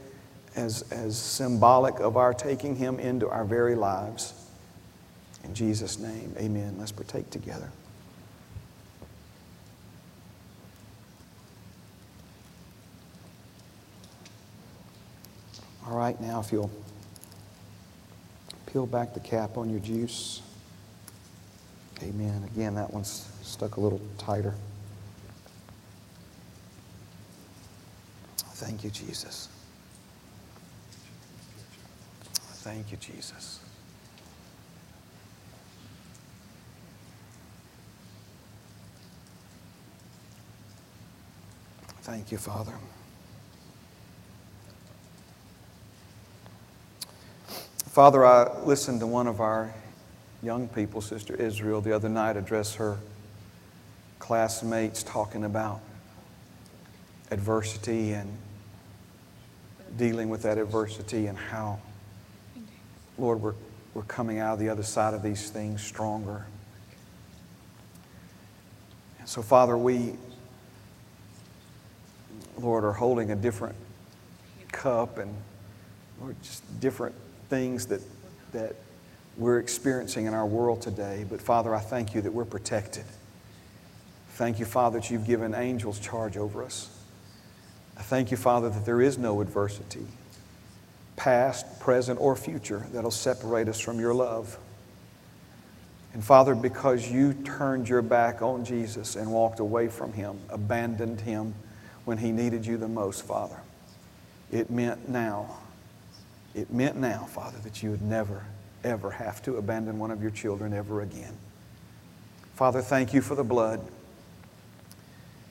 as, 0.56 0.84
as 0.92 1.18
symbolic 1.18 2.00
of 2.00 2.16
our 2.16 2.34
taking 2.34 2.76
Him 2.76 3.00
into 3.00 3.28
our 3.28 3.44
very 3.44 3.76
lives. 3.76 4.34
In 5.44 5.54
Jesus' 5.54 6.00
name, 6.00 6.34
amen. 6.38 6.76
Let's 6.78 6.92
partake 6.92 7.30
together. 7.30 7.70
All 15.88 15.98
right, 15.98 16.20
now 16.22 16.40
if 16.40 16.52
you'll 16.52 16.72
peel 18.68 18.86
back 18.86 19.16
the 19.16 19.20
cap 19.20 19.58
on 19.58 19.70
your 19.70 19.80
juice. 19.80 20.42
Amen. 22.04 22.44
Again, 22.54 22.76
that 22.76 22.94
one's 22.94 23.29
stuck 23.50 23.78
a 23.78 23.82
little 23.82 24.00
tighter. 24.18 24.54
Thank 28.38 28.84
you, 28.84 28.90
Jesus. 28.90 29.50
Thank 32.62 32.92
you, 32.92 32.98
Jesus. 32.98 33.60
Thank 42.02 42.32
you, 42.32 42.38
Father. 42.38 42.74
Father, 47.86 48.26
I 48.26 48.60
listened 48.64 49.00
to 49.00 49.08
one 49.08 49.28
of 49.28 49.40
our 49.42 49.74
young 50.42 50.68
people, 50.68 51.02
Sister 51.02 51.36
Israel, 51.36 51.82
the 51.82 51.94
other 51.94 52.10
night 52.10 52.38
address 52.38 52.76
her 52.76 52.98
classmates 54.20 55.02
talking 55.04 55.44
about 55.44 55.80
adversity 57.32 58.12
and 58.12 58.30
dealing 59.98 60.30
with 60.30 60.44
that 60.44 60.58
adversity 60.58 61.28
and 61.28 61.38
how, 61.38 61.80
Lord, 63.18 63.42
we're, 63.42 63.56
we're 63.94 64.04
coming 64.04 64.40
out 64.40 64.54
of 64.54 64.60
the 64.60 64.70
other 64.70 64.84
side 64.84 65.14
of 65.14 65.24
these 65.24 65.50
things 65.50 65.82
stronger. 65.82 66.46
And 69.20 69.28
so, 69.28 69.42
Father, 69.42 69.78
we, 69.78 70.14
Lord, 72.60 72.84
are 72.84 72.94
holding 72.94 73.32
a 73.32 73.36
different 73.36 73.76
cup 74.72 75.18
and, 75.18 75.36
Lord, 76.22 76.36
just 76.44 76.80
different 76.80 77.16
things 77.50 77.88
that, 77.88 78.02
that 78.52 78.76
we're 79.38 79.60
experiencing 79.60 80.26
in 80.26 80.34
our 80.34 80.46
world 80.46 80.82
today. 80.82 81.26
But 81.30 81.42
Father, 81.42 81.74
I 81.74 81.80
thank 81.80 82.14
you 82.14 82.22
that 82.22 82.32
we're 82.32 82.46
protected. 82.46 83.06
Thank 84.40 84.58
you, 84.58 84.64
Father, 84.64 85.02
that 85.02 85.12
you've 85.12 85.28
given 85.28 85.54
angels 85.54 86.00
charge 86.00 86.38
over 86.38 86.64
us. 86.64 86.88
I 87.98 88.02
thank 88.04 88.32
you, 88.32 88.38
Father, 88.38 88.70
that 88.70 88.86
there 88.86 89.02
is 89.02 89.18
no 89.18 89.42
adversity, 89.42 90.08
past, 91.18 91.82
present, 91.82 92.22
or 92.22 92.38
future, 92.38 92.88
that'll 92.94 93.12
separate 93.12 93.68
us 93.68 93.82
from 93.82 94.00
your 94.00 94.14
love. 94.14 94.58
And 96.14 96.24
Father, 96.24 96.56
because 96.56 97.12
you 97.12 97.34
turned 97.34 97.90
your 97.90 98.02
back 98.02 98.42
on 98.42 98.64
Jesus 98.64 99.18
and 99.18 99.30
walked 99.30 99.60
away 99.60 99.90
from 99.90 100.14
him, 100.14 100.40
abandoned 100.48 101.20
him 101.20 101.54
when 102.06 102.18
he 102.18 102.32
needed 102.32 102.66
you 102.66 102.78
the 102.78 102.88
most, 102.88 103.26
Father, 103.26 103.58
it 104.54 104.72
meant 104.72 105.10
now 105.10 105.58
it 106.56 106.72
meant 106.72 106.96
now, 106.96 107.26
Father, 107.26 107.58
that 107.66 107.84
you 107.84 107.92
would 107.92 108.02
never, 108.02 108.46
ever 108.86 109.12
have 109.12 109.44
to 109.44 109.58
abandon 109.58 110.00
one 110.00 110.12
of 110.12 110.22
your 110.22 110.32
children 110.32 110.72
ever 110.72 111.02
again. 111.02 111.36
Father, 112.56 112.82
thank 112.82 113.14
you 113.14 113.20
for 113.20 113.36
the 113.36 113.44
blood 113.44 113.86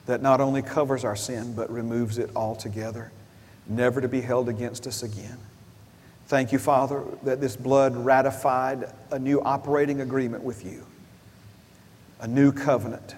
that 0.09 0.23
not 0.23 0.41
only 0.41 0.63
covers 0.63 1.05
our 1.05 1.15
sin, 1.15 1.53
but 1.53 1.69
removes 1.69 2.17
it 2.17 2.31
altogether, 2.35 3.11
never 3.67 4.01
to 4.01 4.07
be 4.07 4.21
held 4.21 4.49
against 4.49 4.87
us 4.87 5.03
again. 5.03 5.37
Thank 6.25 6.51
you, 6.51 6.57
Father, 6.57 7.03
that 7.21 7.39
this 7.39 7.55
blood 7.55 7.95
ratified 7.95 8.91
a 9.11 9.19
new 9.19 9.39
operating 9.39 10.01
agreement 10.01 10.43
with 10.43 10.65
you, 10.65 10.83
a 12.19 12.27
new 12.27 12.51
covenant, 12.51 13.15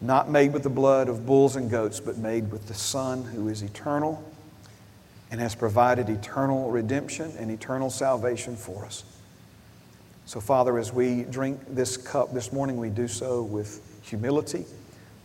not 0.00 0.28
made 0.28 0.52
with 0.52 0.64
the 0.64 0.70
blood 0.70 1.08
of 1.08 1.24
bulls 1.24 1.54
and 1.54 1.70
goats, 1.70 2.00
but 2.00 2.18
made 2.18 2.50
with 2.50 2.66
the 2.66 2.74
Son 2.74 3.22
who 3.22 3.48
is 3.48 3.62
eternal 3.62 4.24
and 5.30 5.40
has 5.40 5.54
provided 5.54 6.08
eternal 6.08 6.68
redemption 6.68 7.32
and 7.38 7.48
eternal 7.48 7.90
salvation 7.90 8.56
for 8.56 8.84
us. 8.84 9.04
So, 10.26 10.40
Father, 10.40 10.78
as 10.78 10.92
we 10.92 11.22
drink 11.22 11.60
this 11.68 11.96
cup 11.96 12.34
this 12.34 12.52
morning, 12.52 12.76
we 12.76 12.90
do 12.90 13.06
so 13.06 13.44
with 13.44 13.80
humility, 14.02 14.66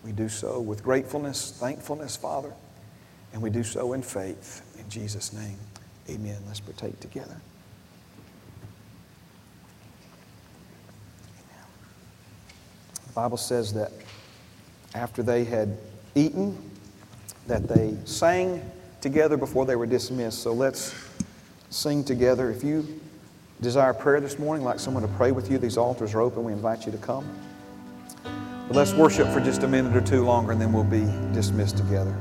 we 0.04 0.12
do 0.12 0.30
so 0.30 0.60
with 0.60 0.84
gratefulness, 0.84 1.52
thankfulness, 1.52 2.16
Father, 2.16 2.54
and 3.34 3.42
we 3.42 3.50
do 3.50 3.64
so 3.64 3.94
in 3.94 4.02
faith. 4.02 4.62
In 4.80 4.90
Jesus' 4.90 5.34
name, 5.34 5.58
amen. 6.10 6.38
Let's 6.48 6.60
partake 6.60 7.00
together. 7.00 7.36
The 13.08 13.14
Bible 13.14 13.38
says 13.38 13.74
that 13.74 13.92
after 14.94 15.24
they 15.24 15.44
had 15.44 15.78
eaten, 16.16 16.58
that 17.48 17.68
they 17.68 17.96
sang 18.06 18.62
together 19.02 19.38
before 19.38 19.66
they 19.66 19.76
were 19.76 19.86
dismissed. 19.86 20.40
So 20.40 20.54
let's 20.54 20.94
sing 21.70 22.04
together. 22.04 22.52
If 22.52 22.64
you 22.64 23.02
desire 23.62 23.94
prayer 23.94 24.22
this 24.22 24.38
morning, 24.38 24.64
like 24.64 24.80
someone 24.80 25.04
to 25.04 25.10
pray 25.10 25.32
with 25.32 25.50
you, 25.50 25.58
these 25.58 25.78
altars 25.78 26.14
are 26.14 26.22
open. 26.22 26.44
We 26.44 26.54
invite 26.54 26.86
you 26.86 26.92
to 26.92 26.98
come. 26.98 27.28
But 28.68 28.76
let's 28.76 28.94
worship 28.94 29.30
for 29.30 29.40
just 29.40 29.64
a 29.64 29.68
minute 29.68 29.96
or 29.96 30.02
two 30.02 30.26
longer 30.26 30.52
and 30.52 30.60
then 30.60 30.74
we'll 30.74 30.84
be 30.84 31.06
dismissed 31.34 31.78
together. 31.78 32.14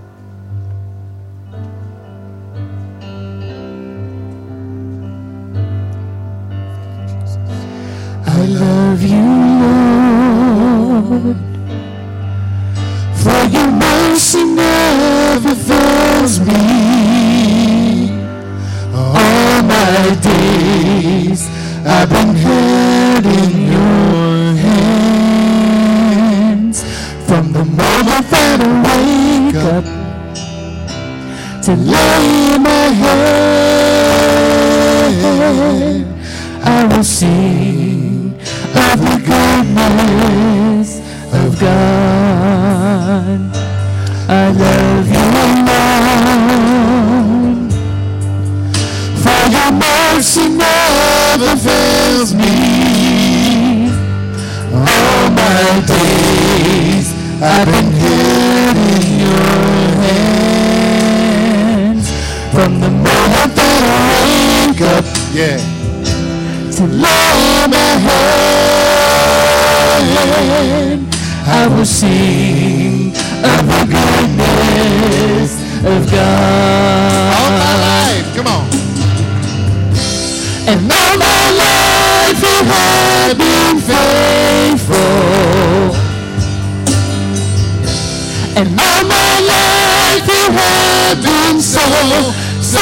I 8.29 8.47
love 8.49 9.03
you, 9.03 9.27
Lord, 11.03 11.37
for 13.17 13.45
your 13.51 13.73
mercy 13.73 14.45
never 14.45 15.53
fails 15.53 16.39
me. 16.39 18.11
All 18.95 19.63
my 19.65 20.17
days 20.23 21.49
I've 21.85 22.09
been 22.09 22.36
so 92.61 92.81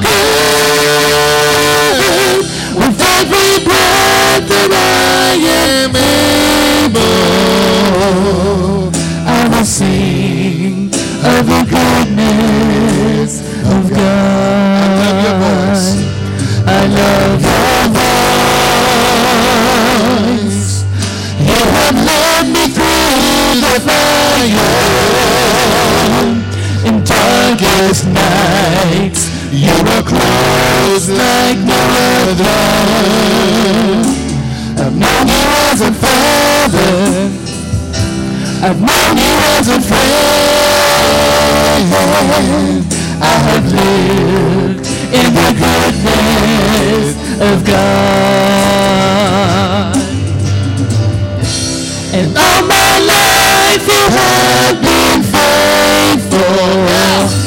good. 0.00 0.12
With 2.74 3.00
every 3.00 3.64
breath 3.64 4.48
that 4.48 4.70
I 4.72 5.36
am 5.36 5.94
able, 6.86 8.90
I 9.26 9.48
will 9.48 9.64
sing 9.64 10.90
of 11.24 11.46
the 11.46 11.64
goodness 11.70 13.40
of 13.66 13.91
darkest 27.82 28.06
nights. 28.06 29.28
You 29.52 29.72
are 29.72 30.02
close 30.02 31.08
like 31.10 31.58
no 31.58 31.74
other. 32.28 32.44
I've 34.78 34.96
known 34.96 35.28
you 35.28 35.46
as 35.70 35.80
a 35.80 35.92
father. 35.92 37.30
I've 38.62 38.80
known 38.80 39.16
you 39.16 39.34
as 39.56 39.68
a 39.68 39.80
friend. 39.80 40.02
I 43.20 43.22
have 43.48 43.66
lived 43.72 44.86
in 45.12 45.34
the 45.34 45.52
goodness 45.62 47.16
of 47.40 47.64
God. 47.66 49.02
And 52.14 52.36
all 52.36 52.62
my 52.66 52.98
life 53.12 53.86
you 53.88 54.08
have 54.18 54.76
been 54.82 55.22
faithful. 55.22 57.41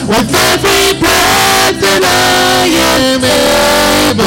With 0.08 0.30
every 0.30 0.99
breath 0.99 1.80
that 1.80 2.04
I 2.04 2.68
am 2.68 3.24
able, 3.24 4.24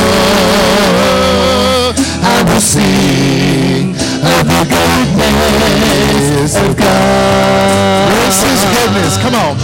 I 2.25 2.43
will 2.49 2.61
sing 2.61 3.95
of 4.25 4.45
the 4.49 4.63
goodness 4.69 6.57
of 6.57 6.77
God. 6.77 8.09
Grace 8.11 8.43
is 8.43 8.63
goodness. 8.75 9.17
Come 9.23 9.35
on. 9.37 9.57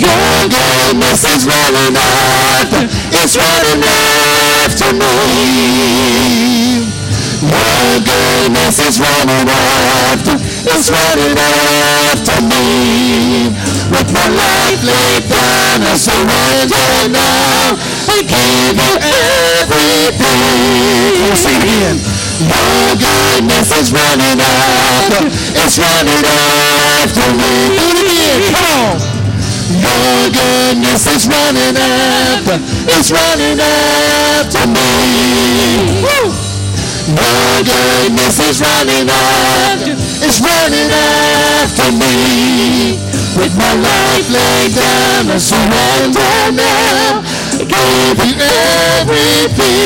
Your 0.00 0.48
goodness 0.48 1.24
is 1.24 1.44
running 1.44 1.96
after, 1.96 2.88
it's 3.12 3.36
running 3.36 3.84
after 3.84 4.92
me. 4.96 6.00
Your 7.40 8.00
goodness 8.04 8.76
is 8.84 9.00
running 9.00 9.48
after, 9.48 10.36
it's 10.68 10.92
running 10.92 11.38
after 11.40 12.36
me. 12.44 13.48
With 13.88 14.12
my 14.12 14.28
life 14.28 14.84
laid 14.84 15.24
down, 15.24 15.80
I 15.80 15.96
surrender 15.96 17.08
now. 17.08 17.80
I 18.12 18.20
give 18.28 18.76
you 18.76 18.92
everything. 19.56 20.36
We'll 21.16 21.36
sing 21.40 21.56
again. 21.64 21.96
Your 22.44 23.00
goodness 23.00 23.72
is 23.72 23.88
running 23.88 24.36
after, 24.36 25.32
it's 25.64 25.80
running 25.80 26.24
after 26.28 27.24
me. 27.40 28.52
Come 28.52 28.68
on. 28.84 29.00
Your 29.80 30.28
goodness 30.28 31.08
is 31.08 31.24
running 31.24 31.72
after, 31.72 32.60
it's 32.84 33.10
running 33.10 33.60
after 33.64 34.66
me. 34.68 36.04
Woo! 36.04 36.49
Your 37.08 37.62
goodness 37.64 38.38
is 38.40 38.60
running 38.60 39.08
after, 39.08 39.94
it's 40.20 40.40
running 40.40 40.90
after 40.92 41.92
me. 41.92 42.98
With 43.36 43.56
my 43.56 43.72
life 43.74 44.28
laid 44.30 44.74
down, 44.74 45.30
I 45.30 45.38
surrender 45.38 46.52
now. 46.52 47.22
I 47.56 47.64
give 47.64 48.18
you 48.26 48.36
everything. 49.60 49.80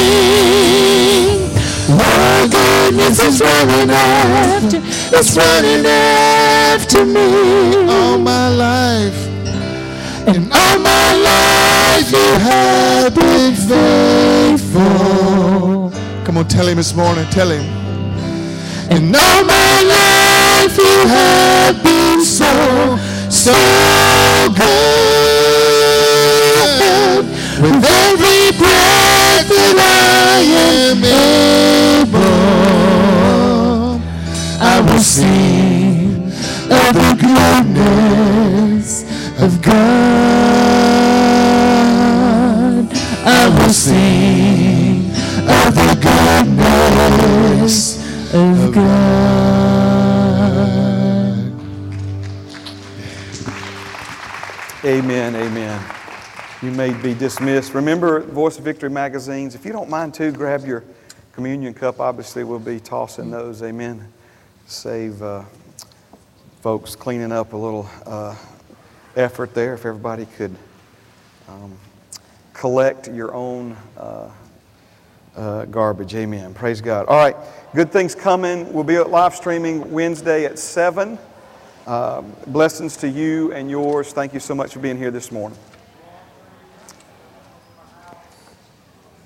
Your 1.88 2.48
goodness 2.48 3.18
is 3.20 3.40
running 3.40 3.90
after, 3.90 4.80
it's 5.16 5.36
running 5.36 5.86
after 5.86 7.04
me. 7.04 7.86
All 7.88 8.18
my 8.18 8.48
life. 8.48 9.28
And 10.26 10.50
all 10.52 10.78
my 10.78 11.14
life 11.14 12.10
you 12.10 12.38
have 12.48 13.14
been 13.14 13.54
faithful. 13.54 14.33
Come 16.34 16.42
on, 16.42 16.48
tell 16.48 16.66
him 16.66 16.78
this 16.78 16.92
morning. 16.96 17.24
Tell 17.30 17.48
him. 17.48 17.62
And 18.90 19.14
all 19.14 19.44
my 19.44 19.82
life 19.86 20.76
you 20.76 21.06
have 21.06 21.80
been 21.80 22.24
so, 22.24 22.98
so 23.30 23.52
good. 24.56 25.14
With 27.62 27.84
every 27.84 28.50
breath 28.58 29.48
that 29.48 29.78
I 29.78 30.42
am 30.90 31.04
able, 31.94 32.42
I 34.60 34.80
will 34.80 34.98
sing 34.98 36.24
of 36.68 36.94
the 36.98 37.14
goodness 37.22 39.04
of 39.40 39.62
God. 39.62 39.84
I 43.24 43.48
will 43.56 43.72
sing 43.72 44.23
Amen, 54.84 55.34
amen. 55.34 55.82
You 56.60 56.70
may 56.70 56.92
be 56.92 57.14
dismissed. 57.14 57.72
Remember 57.72 58.20
Voice 58.20 58.58
of 58.58 58.64
Victory 58.64 58.90
magazines. 58.90 59.54
If 59.54 59.64
you 59.64 59.72
don't 59.72 59.88
mind 59.88 60.12
too, 60.12 60.30
grab 60.30 60.66
your 60.66 60.84
communion 61.32 61.72
cup. 61.72 62.00
Obviously, 62.00 62.44
we'll 62.44 62.58
be 62.58 62.80
tossing 62.80 63.30
those. 63.30 63.62
Amen. 63.62 64.06
Save 64.66 65.22
uh, 65.22 65.44
folks 66.60 66.94
cleaning 66.96 67.32
up 67.32 67.54
a 67.54 67.56
little 67.56 67.88
uh, 68.04 68.36
effort 69.16 69.54
there. 69.54 69.72
If 69.72 69.86
everybody 69.86 70.26
could 70.26 70.54
um, 71.48 71.78
collect 72.52 73.08
your 73.08 73.32
own 73.32 73.78
uh, 73.96 74.28
uh, 75.34 75.64
garbage. 75.64 76.14
Amen. 76.14 76.52
Praise 76.52 76.82
God. 76.82 77.06
All 77.06 77.16
right. 77.16 77.36
Good 77.74 77.90
things 77.90 78.14
coming. 78.14 78.70
We'll 78.70 78.84
be 78.84 78.98
live 78.98 79.34
streaming 79.34 79.90
Wednesday 79.92 80.44
at 80.44 80.58
7. 80.58 81.18
Um, 81.86 82.34
blessings 82.46 82.96
to 82.98 83.08
you 83.08 83.52
and 83.52 83.70
yours. 83.70 84.12
Thank 84.12 84.32
you 84.32 84.40
so 84.40 84.54
much 84.54 84.72
for 84.72 84.78
being 84.78 84.96
here 84.96 85.10
this 85.10 85.30
morning. 85.30 85.58